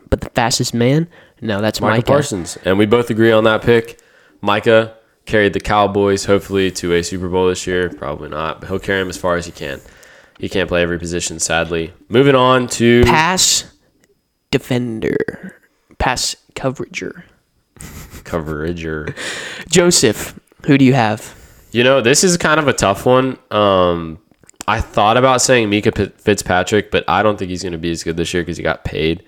but 0.10 0.22
the 0.22 0.30
fastest 0.32 0.74
man? 0.74 1.08
No, 1.40 1.62
that's 1.62 1.80
Micah 1.82 1.98
Micah. 1.98 2.06
Parsons, 2.12 2.58
and 2.66 2.78
we 2.80 2.86
both 2.86 3.10
agree 3.10 3.32
on 3.32 3.44
that 3.44 3.62
pick. 3.62 4.00
Micah 4.42 4.94
carried 5.26 5.54
the 5.54 5.60
Cowboys 5.60 6.26
hopefully 6.26 6.70
to 6.72 6.94
a 6.94 7.04
Super 7.04 7.30
Bowl 7.30 7.48
this 7.48 7.66
year. 7.68 7.90
Probably 7.90 8.30
not, 8.30 8.60
but 8.62 8.70
he'll 8.70 8.80
carry 8.80 9.02
him 9.02 9.10
as 9.10 9.18
far 9.18 9.36
as 9.36 9.46
he 9.46 9.52
can. 9.52 9.80
He 10.40 10.50
can't 10.50 10.68
play 10.68 10.82
every 10.82 11.00
position, 11.00 11.40
sadly. 11.40 11.94
Moving 12.10 12.36
on 12.36 12.68
to 12.70 13.04
Pass 13.06 13.72
defender, 14.52 15.60
pass 16.00 16.36
coverager. 16.56 17.24
coverager. 18.24 19.16
Joseph, 19.70 20.40
who 20.66 20.78
do 20.78 20.86
you 20.86 20.94
have? 20.94 21.36
You 21.72 21.84
know, 21.84 22.02
this 22.02 22.24
is 22.24 22.38
kind 22.38 22.60
of 22.60 22.68
a 22.68 22.74
tough 22.74 23.06
one. 23.06 23.38
Um, 23.52 24.20
I 24.68 24.80
thought 24.82 25.18
about 25.18 25.42
saying 25.42 25.70
Minkah 25.70 25.96
P- 25.96 26.14
Fitzpatrick, 26.22 26.92
but 26.92 27.04
I 27.08 27.24
don't 27.24 27.38
think 27.38 27.50
he's 27.50 27.64
going 27.64 27.72
to 27.74 27.78
be 27.78 27.92
as 27.92 28.04
good 28.04 28.18
this 28.18 28.34
year 28.34 28.44
because 28.44 28.58
he 28.58 28.64
got 28.64 28.84
paid. 28.84 29.24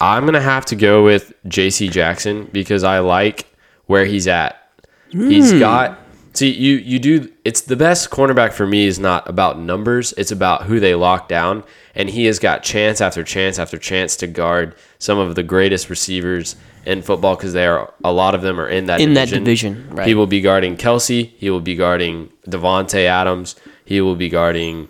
I'm 0.00 0.22
going 0.24 0.34
to 0.34 0.40
have 0.40 0.64
to 0.66 0.76
go 0.76 1.04
with 1.04 1.32
J.C. 1.46 1.88
Jackson 1.88 2.48
because 2.52 2.82
I 2.82 3.00
like 3.00 3.46
where 3.86 4.04
he's 4.06 4.26
at. 4.26 4.55
He's 5.10 5.52
hmm. 5.52 5.58
got 5.58 5.98
see 6.34 6.52
you 6.52 6.76
you 6.76 6.98
do 6.98 7.32
it's 7.44 7.62
the 7.62 7.76
best 7.76 8.10
cornerback 8.10 8.52
for 8.52 8.66
me 8.66 8.86
is 8.86 8.98
not 8.98 9.28
about 9.28 9.58
numbers, 9.58 10.12
it's 10.16 10.30
about 10.30 10.64
who 10.64 10.80
they 10.80 10.94
lock 10.94 11.28
down 11.28 11.64
and 11.94 12.10
he 12.10 12.26
has 12.26 12.38
got 12.38 12.62
chance 12.62 13.00
after 13.00 13.24
chance 13.24 13.58
after 13.58 13.78
chance 13.78 14.16
to 14.16 14.26
guard 14.26 14.74
some 14.98 15.18
of 15.18 15.34
the 15.34 15.42
greatest 15.42 15.88
receivers 15.88 16.56
in 16.86 17.02
football 17.02 17.36
because 17.36 17.52
they 17.52 17.66
are 17.66 17.92
a 18.04 18.12
lot 18.12 18.34
of 18.34 18.42
them 18.42 18.60
are 18.60 18.68
in 18.68 18.86
that 18.86 19.00
In 19.00 19.14
that 19.14 19.28
division. 19.28 19.74
division, 19.74 19.96
right. 19.96 20.06
He 20.06 20.14
will 20.14 20.28
be 20.28 20.40
guarding 20.40 20.76
Kelce. 20.76 21.32
He 21.36 21.50
will 21.50 21.60
be 21.60 21.74
guarding 21.74 22.30
Davante 22.48 23.04
Adams. 23.04 23.56
He 23.84 24.00
will 24.00 24.14
be 24.14 24.28
guarding. 24.28 24.88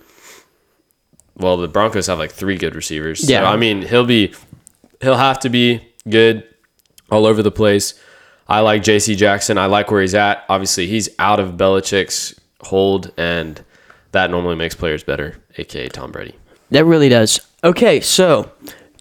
Well, 1.37 1.57
the 1.57 1.69
Broncos 1.69 2.07
have 2.07 2.19
like 2.19 2.33
three 2.33 2.57
good 2.57 2.75
receivers. 2.75 3.27
So, 3.27 3.33
Yeah. 3.33 3.51
I 3.51 3.57
mean, 3.57 3.83
he'll 3.83 4.07
be, 4.07 4.33
he'll 5.01 5.17
have 5.17 5.41
to 5.41 5.49
be 5.49 5.87
good 6.09 6.45
all 7.11 7.27
over 7.27 7.43
the 7.43 7.51
place. 7.51 7.95
I 8.49 8.61
like 8.61 8.83
J.C. 8.83 9.17
Jackson. 9.17 9.59
I 9.59 9.67
like 9.67 9.91
where 9.91 10.01
he's 10.01 10.15
at. 10.15 10.45
Obviously, 10.49 10.87
he's 10.87 11.09
out 11.19 11.41
of 11.41 11.55
Belichick's 11.55 12.39
hold, 12.61 13.13
and 13.17 13.63
that 14.13 14.31
normally 14.31 14.55
makes 14.57 14.75
players 14.75 15.03
better, 15.03 15.37
aka 15.59 15.89
Tom 15.89 16.13
Brady. 16.13 16.37
That 16.71 16.85
really 16.85 17.09
does. 17.09 17.41
Okay, 17.65 18.01
so 18.01 18.51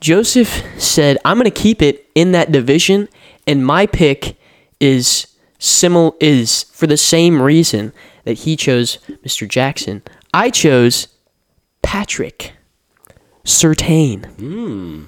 Joseph 0.02 0.64
said, 0.82 1.18
I'm 1.26 1.38
going 1.38 1.46
to 1.46 1.52
keep 1.52 1.82
it 1.82 2.10
in 2.16 2.32
that 2.32 2.52
division, 2.52 3.08
and 3.46 3.66
my 3.66 3.86
pick 3.86 4.38
is 4.80 5.28
simil- 5.60 6.16
is 6.20 6.64
for 6.64 6.88
the 6.88 6.98
same 6.98 7.42
reason 7.42 7.94
that 8.24 8.40
he 8.40 8.56
chose 8.56 8.98
Mr. 9.24 9.48
Jackson. 9.48 10.02
I 10.34 10.50
chose 10.50 11.08
Patrick 11.82 12.54
Surtain. 13.44 14.26
Hmm. 14.38 15.04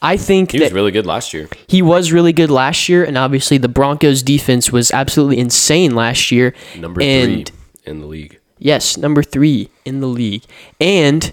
I 0.00 0.16
think 0.16 0.52
He 0.52 0.60
was 0.60 0.72
really 0.72 0.92
good 0.92 1.06
last 1.06 1.32
year. 1.34 1.48
he 1.66 1.82
was 1.82 2.12
really 2.12 2.32
good 2.32 2.50
last 2.50 2.88
year, 2.88 3.04
and 3.04 3.18
obviously 3.18 3.58
the 3.58 3.68
Broncos 3.68 4.22
defense 4.22 4.70
was 4.70 4.90
absolutely 4.92 5.38
insane 5.38 5.94
last 5.94 6.30
year. 6.30 6.54
Number 6.78 7.02
and 7.02 7.48
three 7.48 7.54
in 7.90 8.00
the 8.00 8.06
league. 8.06 8.38
Yes, 8.58 8.96
number 8.96 9.22
three 9.22 9.70
in 9.84 10.00
the 10.00 10.06
league. 10.08 10.44
And 10.80 11.32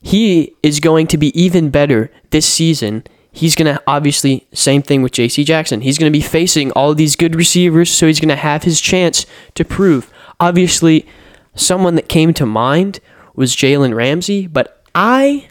he 0.00 0.54
is 0.62 0.80
going 0.80 1.06
to 1.08 1.16
be 1.18 1.38
even 1.40 1.70
better 1.70 2.10
this 2.30 2.46
season. 2.46 3.04
He's 3.30 3.54
going 3.54 3.74
to, 3.74 3.82
obviously, 3.86 4.46
same 4.52 4.82
thing 4.82 5.00
with 5.02 5.12
JC 5.12 5.44
Jackson. 5.44 5.80
He's 5.80 5.96
going 5.98 6.12
to 6.12 6.18
be 6.18 6.22
facing 6.22 6.70
all 6.72 6.94
these 6.94 7.16
good 7.16 7.34
receivers, 7.34 7.90
so 7.90 8.06
he's 8.06 8.20
going 8.20 8.28
to 8.28 8.36
have 8.36 8.64
his 8.64 8.80
chance 8.80 9.24
to 9.54 9.64
prove. 9.64 10.10
Obviously, 10.40 11.06
someone 11.54 11.94
that 11.94 12.08
came 12.08 12.34
to 12.34 12.44
mind 12.44 13.00
was 13.34 13.56
Jalen 13.56 13.94
Ramsey, 13.94 14.46
but 14.46 14.82
I. 14.94 15.48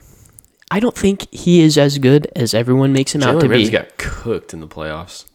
I 0.72 0.80
don't 0.80 0.96
think 0.96 1.30
he 1.32 1.62
is 1.62 1.78
as 1.78 1.98
good 1.98 2.32
as 2.36 2.54
everyone 2.54 2.94
makes 2.94 3.14
him 3.14 3.22
out 3.24 3.36
Jalen 3.36 3.42
to 3.42 3.48
Ramsey 3.50 3.66
be. 3.66 3.72
got 3.72 3.98
cooked 3.98 4.54
in 4.54 4.62
the 4.62 4.68
playoffs 4.68 5.26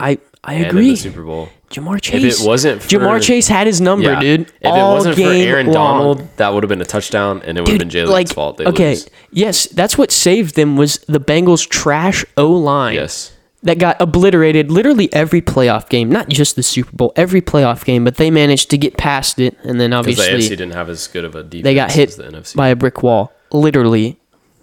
I 0.00 0.18
I 0.44 0.54
and 0.54 0.64
in 0.64 0.68
agree. 0.70 0.90
the 0.90 0.96
Super 0.96 1.22
Bowl. 1.22 1.48
Ja'Marr 1.70 2.00
Chase. 2.02 2.40
If 2.40 2.44
it 2.44 2.46
wasn't 2.46 2.82
for- 2.82 2.88
Ja'Marr 2.88 3.22
Chase 3.22 3.46
had 3.48 3.66
his 3.68 3.80
number, 3.80 4.10
Yeah. 4.10 4.20
dude. 4.20 4.40
If 4.42 4.48
all 4.64 4.90
it 4.90 4.94
wasn't 4.94 5.14
for 5.14 5.20
game 5.22 5.48
Aaron 5.48 5.66
long. 5.68 5.74
Donald, 5.74 6.28
that 6.36 6.52
would 6.52 6.64
have 6.64 6.68
been 6.68 6.80
a 6.82 6.84
touchdown, 6.84 7.40
and 7.46 7.56
it 7.56 7.60
would 7.62 7.68
have 7.70 7.78
been 7.78 7.88
Jalen's 7.88 8.32
fault. 8.32 8.56
They 8.58 8.64
okay, 8.66 8.90
lose. 8.90 9.08
yes, 9.30 9.66
that's 9.68 9.96
what 9.96 10.10
saved 10.10 10.56
them 10.56 10.76
was 10.76 10.98
the 11.08 11.20
Bengals' 11.20 11.66
trash 11.66 12.24
O 12.36 12.48
line. 12.50 12.94
Yes. 12.96 13.32
That 13.62 13.78
got 13.78 14.00
obliterated 14.02 14.72
literally 14.72 15.08
every 15.14 15.40
playoff 15.40 15.88
game, 15.88 16.10
not 16.10 16.28
just 16.28 16.56
the 16.56 16.64
Super 16.64 16.90
Bowl, 16.96 17.12
every 17.14 17.40
playoff 17.40 17.84
game, 17.84 18.02
but 18.04 18.16
they 18.16 18.28
managed 18.28 18.68
to 18.70 18.76
get 18.76 18.96
past 18.96 19.38
it, 19.38 19.56
and 19.62 19.80
then 19.80 19.90
Because 19.90 20.16
the 20.16 20.22
AFC 20.24 20.32
obviously 20.32 20.56
didn't 20.56 20.74
have 20.74 20.88
as 20.90 21.06
good 21.06 21.24
of 21.24 21.36
a 21.36 21.44
defense 21.44 21.62
they 21.64 21.74
got 21.76 21.92
hit 21.92 22.08
as 22.08 22.16
the 22.16 22.24
NFC. 22.24 22.56
by 22.56 22.68
a 22.68 22.76
brick 22.76 23.04
wall, 23.04 23.32
literally, 23.52 24.18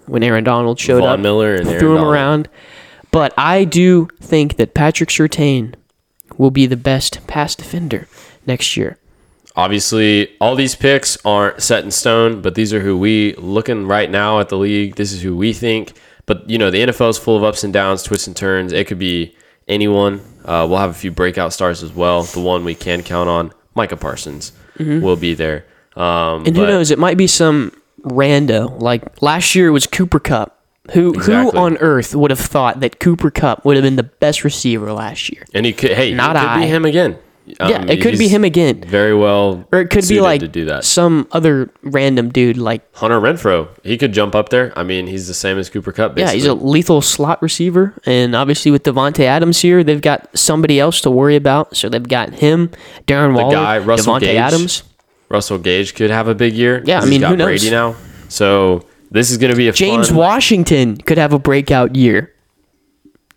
when 0.10 0.24
Aaron 0.24 0.44
Donald 0.44 0.80
showed 0.80 1.02
Von 1.02 1.10
up, 1.10 1.20
Miller 1.20 1.56
and 1.56 1.68
Aaron 1.68 1.80
threw 1.80 1.92
him 1.92 1.98
Donald. 1.98 2.14
around. 2.14 2.50
But 3.12 3.34
I 3.38 3.64
do 3.64 4.08
think 4.22 4.58
that 4.58 4.74
Patrick 4.74 5.10
Surtain 5.10 5.74
will 6.38 6.52
be 6.52 6.66
the 6.66 6.78
best 6.78 7.26
pass 7.28 7.56
defender 7.56 8.08
next 8.46 8.78
year. 8.78 8.98
Obviously, 9.56 10.30
all 10.40 10.56
these 10.56 10.76
picks 10.76 11.18
aren't 11.26 11.62
set 11.62 11.84
in 11.84 11.92
stone, 11.92 12.42
but 12.42 12.56
these 12.56 12.74
are 12.74 12.80
who 12.80 12.98
we 12.98 13.34
looking 13.36 13.88
right 13.88 14.10
now 14.10 14.40
at 14.40 14.50
the 14.50 14.58
league. 14.58 14.96
This 14.96 15.12
is 15.12 15.22
who 15.22 15.36
we 15.36 15.54
think. 15.54 15.94
But 16.26 16.48
you 16.50 16.58
know, 16.58 16.70
the 16.70 16.80
NFL 16.80 17.10
is 17.10 17.18
full 17.18 17.36
of 17.36 17.44
ups 17.44 17.64
and 17.64 17.74
downs, 17.74 18.04
twists 18.04 18.28
and 18.28 18.36
turns. 18.36 18.72
It 18.72 18.88
could 18.88 19.00
be 19.00 19.36
anyone. 19.68 20.22
Uh, 20.46 20.66
we'll 20.70 20.78
have 20.78 20.92
a 20.92 20.94
few 20.94 21.12
breakout 21.12 21.52
stars 21.52 21.84
as 21.84 21.92
well. 21.94 22.24
The 22.24 22.40
one 22.40 22.64
we 22.64 22.76
can 22.76 23.02
count 23.04 23.28
on, 23.28 23.52
Micah 23.76 23.98
Parsons, 23.98 24.52
will 24.78 25.16
be 25.18 25.34
there. 25.34 25.66
Um, 25.96 26.04
Mm-hmm. 26.06 26.48
And 26.48 26.56
who 26.58 26.68
knows? 26.68 26.92
It 26.92 27.00
might 27.00 27.18
be 27.18 27.28
some 27.28 27.74
rando. 28.04 28.80
Like 28.82 29.22
last 29.22 29.56
year 29.56 29.72
was 29.72 29.88
Cooper 29.88 30.20
Kupp. 30.20 30.56
Who 30.94 31.14
Exactly. 31.14 31.52
who 31.52 31.58
on 31.66 31.78
earth 31.78 32.16
would 32.16 32.32
have 32.32 32.40
thought 32.40 32.80
that 32.80 33.00
Cooper 33.00 33.30
Kupp 33.30 33.64
would 33.64 33.76
have 33.76 33.84
been 33.84 33.96
the 33.96 34.04
best 34.04 34.44
receiver 34.44 34.92
last 34.92 35.30
year? 35.32 35.46
And 35.54 35.66
he 35.66 35.72
could. 35.74 35.92
Hey, 35.92 36.14
Not 36.14 36.36
it 36.36 36.40
could 36.40 36.48
I. 36.48 36.62
be 36.62 36.68
him 36.68 36.84
again. 36.86 37.18
yeah, 37.46 37.66
Um, 37.82 37.90
it 37.90 38.02
could 38.02 38.18
be 38.18 38.28
him 38.28 38.44
again. 38.44 38.82
Very 38.88 39.16
well. 39.16 39.68
Or 39.72 39.82
it 39.82 39.92
could 39.92 40.08
be 40.08 40.20
like 40.20 40.40
to 40.42 40.48
do 40.48 40.66
that. 40.66 40.84
some 40.86 41.28
other 41.32 41.70
random 41.84 42.30
dude 42.30 42.58
like 42.58 42.82
Hunter 42.96 43.20
Renfrow, 43.22 43.68
he 43.84 43.98
could 44.00 44.14
jump 44.14 44.34
up 44.34 44.50
there. 44.50 44.74
I 44.76 44.82
mean, 44.82 45.06
he's 45.06 45.28
the 45.28 45.34
same 45.36 45.60
as 45.60 45.70
Cooper 45.70 45.92
Kupp. 45.92 46.18
yeah, 46.18 46.32
he's 46.32 46.46
a 46.48 46.56
lethal 46.56 47.02
slot 47.04 47.40
receiver. 47.44 47.94
And 48.08 48.36
obviously 48.36 48.72
with 48.72 48.82
Davante 48.82 49.26
Adams 49.26 49.62
here, 49.62 49.84
they've 49.84 50.02
got 50.02 50.28
somebody 50.36 50.80
else 50.80 51.02
to 51.02 51.12
worry 51.12 51.36
about. 51.36 51.76
So 51.78 51.88
they've 51.88 52.02
got 52.08 52.34
him, 52.34 52.72
Darren 53.06 53.36
Waller, 53.36 53.54
guy, 53.56 53.78
Russell 53.78 54.16
Davante 54.16 54.20
Gage. 54.22 54.38
Adams. 54.38 54.84
Russell 55.30 55.58
Gage 55.60 55.94
could 55.96 56.10
have 56.10 56.28
a 56.28 56.36
big 56.36 56.54
year. 56.54 56.82
Yeah, 56.86 57.00
I 57.00 57.04
mean, 57.04 57.12
he's 57.14 57.22
got 57.22 57.30
who 57.32 57.38
knows? 57.38 57.46
Brady 57.46 57.70
now. 57.72 57.96
So 58.30 58.86
this 59.12 59.32
is 59.32 59.38
going 59.38 59.52
to 59.52 59.58
be 59.58 59.68
a 59.68 59.74
James 59.74 60.10
fun, 60.10 60.18
Washington 60.18 60.98
could 60.98 61.18
have 61.18 61.34
a 61.34 61.40
breakout 61.40 61.96
year. 61.96 62.34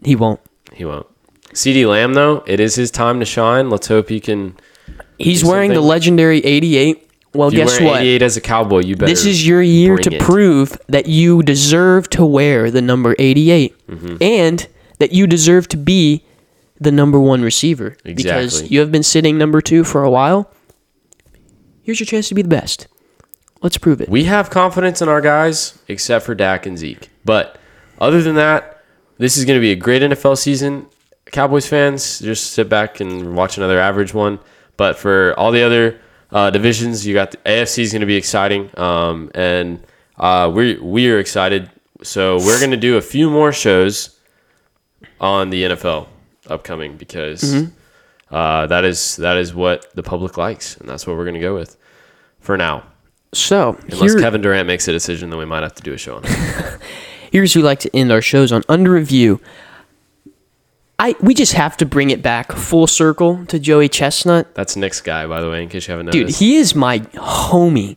He 0.05 0.17
won't. 0.17 0.41
He 0.73 0.85
won't. 0.85 1.07
CeeDee 1.53 1.87
Lamb 1.89 2.15
though, 2.15 2.43
it 2.47 2.61
is 2.61 2.75
his 2.75 2.91
time 2.91 3.21
to 3.21 3.27
shine. 3.27 3.69
Let's 3.71 3.87
hope 3.89 4.09
he 4.09 4.21
can. 4.21 4.57
He's 5.19 5.45
wearing 5.45 5.73
the 5.73 5.81
legendary 5.81 6.39
88. 6.45 7.11
Well, 7.35 7.51
guess 7.51 7.81
what? 7.81 8.01
88 8.01 8.23
as 8.23 8.37
a 8.37 8.41
cowboy, 8.41 8.81
you 8.81 8.97
better. 8.97 9.11
This 9.11 9.25
is 9.25 9.47
your 9.47 9.63
year 9.63 9.97
to 9.97 10.15
it. 10.15 10.21
prove 10.21 10.79
that 10.89 11.07
you 11.07 11.43
deserve 11.43 12.11
to 12.11 12.25
wear 12.27 12.71
the 12.71 12.83
number 12.83 13.15
88 13.19 13.87
Mm-hmm. 13.87 14.17
and 14.23 14.67
that 14.99 15.13
you 15.13 15.27
deserve 15.27 15.69
to 15.69 15.77
be 15.77 16.25
the 16.81 16.91
number 16.93 17.21
one 17.21 17.43
receiver 17.43 17.97
exactly. 18.05 18.23
because 18.23 18.71
you 18.71 18.81
have 18.81 18.91
been 18.91 19.03
sitting 19.03 19.37
number 19.39 19.61
two 19.61 19.85
for 19.85 20.03
a 20.03 20.11
while. 20.11 20.51
Here's 21.83 22.01
your 22.01 22.07
chance 22.07 22.29
to 22.29 22.35
be 22.35 22.43
the 22.43 22.49
best. 22.49 22.87
Let's 23.61 23.79
prove 23.79 24.01
it. 24.01 24.09
We 24.09 24.25
have 24.25 24.51
confidence 24.51 25.01
in 25.03 25.09
our 25.09 25.21
guys, 25.21 25.79
except 25.89 26.25
for 26.27 26.35
Dak 26.35 26.67
and 26.67 26.77
Zeke. 26.77 27.11
But 27.25 27.59
other 27.99 28.23
than 28.23 28.35
that, 28.35 28.83
this 29.19 29.37
is 29.37 29.45
going 29.45 29.57
to 29.57 29.61
be 29.61 29.71
a 29.71 29.77
great 29.77 30.03
NFL 30.03 30.37
season. 30.39 30.87
Cowboys 31.27 31.67
fans, 31.69 32.19
just 32.19 32.53
sit 32.53 32.69
back 32.69 33.01
and 33.01 33.37
watch 33.37 33.57
another 33.57 33.79
average 33.81 34.13
one. 34.13 34.41
But 34.77 34.99
for 34.99 35.35
all 35.39 35.53
the 35.53 35.63
other 35.63 36.01
uh, 36.33 36.51
divisions, 36.51 37.07
you 37.07 37.15
got 37.15 37.31
the 37.31 37.37
AFC 37.39 37.79
is 37.85 37.93
going 37.93 38.01
to 38.01 38.07
be 38.07 38.17
exciting, 38.17 38.71
um, 38.79 39.31
and 39.35 39.83
uh, 40.19 40.51
we 40.53 40.77
we 40.79 41.11
are 41.11 41.19
excited. 41.19 41.71
So 42.03 42.39
we're 42.39 42.59
going 42.59 42.73
to 42.73 42.77
do 42.77 42.97
a 42.97 43.01
few 43.03 43.31
more 43.31 43.53
shows 43.53 44.19
on 45.21 45.51
the 45.51 45.63
NFL 45.65 46.09
upcoming 46.49 46.97
because 46.97 47.43
uh, 48.33 48.67
that 48.67 48.85
is 48.85 49.17
that 49.17 49.37
is 49.37 49.55
what 49.55 49.95
the 49.95 50.03
public 50.03 50.37
likes, 50.37 50.77
and 50.79 50.89
that's 50.89 51.07
what 51.07 51.17
we're 51.17 51.25
going 51.25 51.35
to 51.35 51.41
go 51.41 51.55
with 51.55 51.77
for 52.41 52.57
now. 52.57 52.83
So, 53.35 53.79
Unless 53.91 54.13
here- 54.13 54.21
Kevin 54.21 54.41
Durant 54.41 54.67
makes 54.67 54.89
a 54.89 54.93
decision, 54.93 55.31
then 55.31 55.39
we 55.39 55.45
might 55.45 55.63
have 55.63 55.75
to 55.75 55.83
do 55.83 55.93
a 55.93 55.99
show 55.99 56.17
on 56.17 56.23
it. 56.25 56.81
here's 57.33 57.55
who 57.55 57.61
we 57.61 57.65
like 57.65 57.81
to 57.81 57.97
end 57.97 58.13
our 58.13 58.21
shows 58.23 58.53
on 58.53 58.63
under 58.69 58.91
review. 58.91 59.41
I 60.99 61.17
we 61.21 61.35
just 61.35 61.55
have 61.55 61.77
to 61.79 61.87
bring 61.87 62.11
it 62.11 62.23
back 62.23 62.53
full 62.53 62.87
circle 62.87 63.45
to 63.47 63.59
Joey 63.59 63.89
Chestnut. 63.89 64.55
That's 64.55 64.77
Nick's 64.77 65.01
guy, 65.01 65.27
by 65.27 65.41
the 65.41 65.51
way, 65.51 65.63
in 65.63 65.69
case 65.69 65.89
you 65.89 65.93
haven't 65.93 66.07
noticed. 66.07 66.27
Dude, 66.27 66.37
he 66.37 66.57
is 66.57 66.75
my 66.75 67.01
homie. 67.01 67.97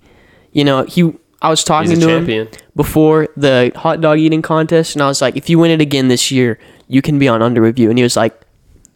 You 0.53 0.63
know, 0.63 0.83
he 0.83 1.13
I 1.41 1.49
was 1.49 1.63
talking 1.63 1.91
to 1.99 2.05
champion. 2.05 2.47
him 2.47 2.53
before 2.75 3.27
the 3.37 3.71
hot 3.75 4.01
dog 4.01 4.17
eating 4.19 4.41
contest 4.41 4.95
and 4.95 5.03
I 5.03 5.07
was 5.07 5.21
like, 5.21 5.35
if 5.35 5.49
you 5.49 5.59
win 5.59 5.69
it 5.71 5.81
again 5.81 6.07
this 6.07 6.31
year, 6.31 6.57
you 6.87 7.01
can 7.01 7.19
be 7.19 7.27
on 7.27 7.41
under 7.41 7.61
review. 7.61 7.89
And 7.89 7.99
he 7.99 8.03
was 8.03 8.15
like, 8.15 8.41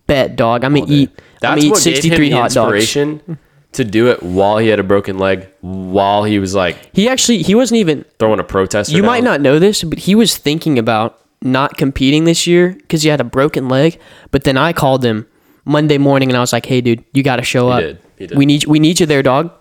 Bet 0.07 0.35
dog, 0.35 0.63
I'm 0.63 0.73
gonna 0.73 0.87
eat 0.89 1.11
I'm 1.11 1.25
That's 1.41 1.63
eat 1.63 1.71
what 1.71 1.83
gave 1.83 1.95
him 1.95 2.01
63 2.01 2.29
the 2.29 2.35
hot 2.35 2.51
dogs. 2.51 2.75
inspiration 2.75 3.39
to 3.73 3.83
do 3.83 4.07
it 4.09 4.23
while 4.23 4.57
he 4.57 4.67
had 4.67 4.79
a 4.79 4.83
broken 4.83 5.17
leg, 5.17 5.47
while 5.61 6.23
he 6.23 6.39
was 6.39 6.55
like 6.55 6.89
He 6.93 7.07
actually 7.07 7.41
he 7.43 7.55
wasn't 7.55 7.79
even 7.79 8.05
throwing 8.17 8.39
a 8.39 8.43
protest. 8.43 8.91
You 8.91 9.03
might 9.03 9.23
not 9.23 9.41
know 9.41 9.59
this, 9.59 9.83
but 9.83 9.99
he 9.99 10.15
was 10.15 10.37
thinking 10.37 10.79
about 10.79 11.19
not 11.41 11.77
competing 11.77 12.25
this 12.25 12.45
year 12.47 12.73
because 12.73 13.03
he 13.03 13.09
had 13.09 13.21
a 13.21 13.25
broken 13.25 13.69
leg. 13.69 13.99
But 14.31 14.43
then 14.43 14.57
I 14.57 14.73
called 14.73 15.05
him 15.05 15.27
Monday 15.65 15.97
morning 15.97 16.29
and 16.29 16.37
I 16.37 16.41
was 16.41 16.51
like, 16.51 16.65
"Hey, 16.65 16.81
dude, 16.81 17.03
you 17.13 17.23
got 17.23 17.37
to 17.37 17.43
show 17.43 17.69
up. 17.69 17.81
did. 17.81 17.99
He 18.17 18.27
did. 18.27 18.37
We 18.37 18.45
need 18.45 18.65
we 18.65 18.79
need 18.79 18.99
you 18.99 19.05
there, 19.05 19.23
dog." 19.23 19.51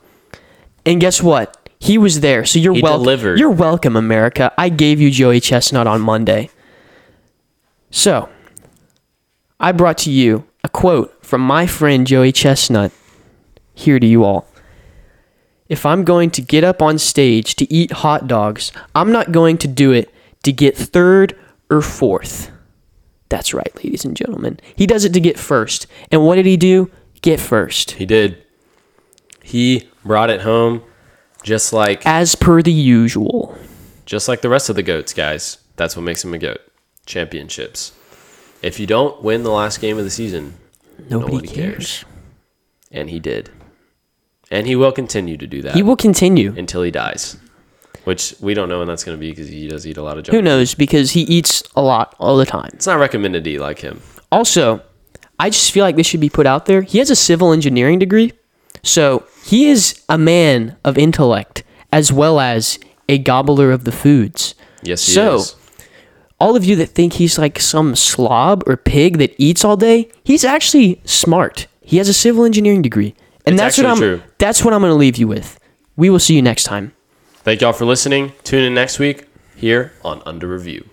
And 0.86 1.00
guess 1.00 1.22
what? 1.22 1.54
He 1.80 1.98
was 1.98 2.20
there. 2.20 2.44
So 2.44 2.58
you're 2.58 2.74
He 2.74 2.82
welcome. 2.82 3.36
You're 3.36 3.50
welcome, 3.50 3.94
America. 3.94 4.52
I 4.58 4.68
gave 4.68 5.00
you 5.00 5.10
Joey 5.10 5.38
Chestnut 5.38 5.86
on 5.86 6.00
Monday. 6.00 6.50
So 7.90 8.28
I 9.60 9.72
brought 9.72 9.98
to 9.98 10.10
you 10.10 10.44
a 10.64 10.68
quote 10.68 11.17
from 11.28 11.42
my 11.42 11.66
friend 11.66 12.06
Joey 12.06 12.32
Chestnut. 12.32 12.90
Here 13.74 14.00
to 14.00 14.06
you 14.06 14.24
all. 14.24 14.48
If 15.68 15.84
I'm 15.84 16.02
going 16.02 16.30
to 16.30 16.40
get 16.40 16.64
up 16.64 16.80
on 16.80 16.96
stage 16.96 17.54
to 17.56 17.70
eat 17.70 17.92
hot 17.92 18.26
dogs, 18.26 18.72
I'm 18.94 19.12
not 19.12 19.30
going 19.30 19.58
to 19.58 19.68
do 19.68 19.92
it 19.92 20.10
to 20.44 20.52
get 20.52 20.74
third 20.74 21.38
or 21.68 21.82
fourth. 21.82 22.50
That's 23.28 23.52
right, 23.52 23.70
ladies 23.76 24.06
and 24.06 24.16
gentlemen. 24.16 24.58
He 24.74 24.86
does 24.86 25.04
it 25.04 25.12
to 25.12 25.20
get 25.20 25.38
first. 25.38 25.86
And 26.10 26.24
what 26.24 26.36
did 26.36 26.46
he 26.46 26.56
do? 26.56 26.90
Get 27.20 27.40
first. 27.40 27.90
He 27.90 28.06
did. 28.06 28.42
He 29.42 29.86
brought 30.06 30.30
it 30.30 30.40
home, 30.40 30.82
just 31.42 31.74
like 31.74 32.06
As 32.06 32.36
per 32.36 32.62
the 32.62 32.72
usual. 32.72 33.54
just 34.06 34.28
like 34.28 34.40
the 34.40 34.48
rest 34.48 34.70
of 34.70 34.76
the 34.76 34.82
goats, 34.82 35.12
guys. 35.12 35.58
That's 35.76 35.94
what 35.94 36.04
makes 36.04 36.24
him 36.24 36.32
a 36.32 36.38
goat. 36.38 36.60
Championships. 37.04 37.92
If 38.62 38.80
you 38.80 38.86
don't 38.86 39.22
win 39.22 39.42
the 39.42 39.50
last 39.50 39.82
game 39.82 39.98
of 39.98 40.04
the 40.04 40.10
season, 40.10 40.54
Nobody, 41.08 41.46
cares. 41.46 41.54
cares. 41.54 42.04
and 42.90 43.10
he 43.10 43.20
did, 43.20 43.50
and 44.50 44.66
he 44.66 44.76
will 44.76 44.92
continue 44.92 45.36
to 45.36 45.46
do 45.46 45.62
that 45.62 45.74
He 45.74 45.82
will 45.82 45.96
continue. 45.96 46.54
until 46.56 46.82
he 46.82 46.90
dies, 46.90 47.36
which 48.04 48.34
we 48.40 48.54
don't 48.54 48.68
know 48.68 48.78
when 48.78 48.88
that's 48.88 49.04
going 49.04 49.16
to 49.16 49.20
be 49.20 49.30
because 49.30 49.48
he 49.48 49.68
does 49.68 49.86
eat 49.86 49.96
a 49.96 50.02
lot 50.02 50.18
of 50.18 50.24
junk. 50.24 50.34
Who 50.34 50.42
knows? 50.42 50.74
Because 50.74 51.12
he 51.12 51.22
eats 51.22 51.62
a 51.76 51.82
lot 51.82 52.14
all 52.18 52.36
the 52.36 52.46
time. 52.46 52.70
It's 52.74 52.86
not 52.86 52.98
recommended 52.98 53.44
to 53.44 53.50
eat 53.50 53.58
like 53.60 53.80
him. 53.80 54.00
Also, 54.32 54.82
I 55.38 55.50
just 55.50 55.70
feel 55.72 55.84
like 55.84 55.96
this 55.96 56.06
should 56.06 56.20
be 56.20 56.30
put 56.30 56.46
out 56.46 56.66
there. 56.66 56.82
He 56.82 56.98
has 56.98 57.10
a 57.10 57.16
civil 57.16 57.52
engineering 57.52 57.98
degree. 57.98 58.32
So 58.82 59.24
he 59.44 59.68
is 59.68 60.02
a 60.08 60.18
man 60.18 60.76
of 60.84 60.96
intellect 60.98 61.62
as 61.92 62.12
well 62.12 62.38
as 62.40 62.78
a 63.08 63.18
gobbler 63.18 63.70
of 63.72 63.84
the 63.84 63.92
foods. 63.92 64.54
Yes, 64.82 65.06
he 65.06 65.12
So, 65.12 65.36
is. 65.36 65.54
All 66.40 66.56
of 66.56 66.64
you 66.64 66.76
that 66.76 66.86
think 66.88 67.14
he's 67.14 67.38
like 67.38 67.58
some 67.60 67.96
slob 67.96 68.62
or 68.66 68.76
pig 68.76 69.18
that 69.18 69.34
eats 69.38 69.64
all 69.64 69.76
day, 69.76 70.08
he's 70.24 70.44
actually 70.44 71.00
smart. 71.04 71.66
He 71.82 71.96
has 71.98 72.08
a 72.08 72.14
civil 72.14 72.44
engineering 72.44 72.82
degree. 72.82 73.14
And 73.46 73.54
It's 73.54 73.60
that's 73.62 73.78
what 73.78 73.86
I'm 73.86 73.96
true. 73.96 74.22
that's 74.38 74.62
what 74.64 74.74
I'm 74.74 74.80
going 74.80 74.92
to 74.92 74.96
leave 74.96 75.16
you 75.16 75.26
with. 75.26 75.58
We 75.96 76.10
will 76.10 76.18
see 76.18 76.34
you 76.36 76.42
next 76.42 76.64
time. 76.64 76.92
Thank 77.44 77.60
y'all 77.62 77.72
for 77.72 77.86
listening. 77.86 78.32
Tune 78.44 78.62
in 78.62 78.74
next 78.74 78.98
week 78.98 79.24
here 79.56 79.92
on 80.04 80.22
Under 80.26 80.46
Review. 80.46 80.86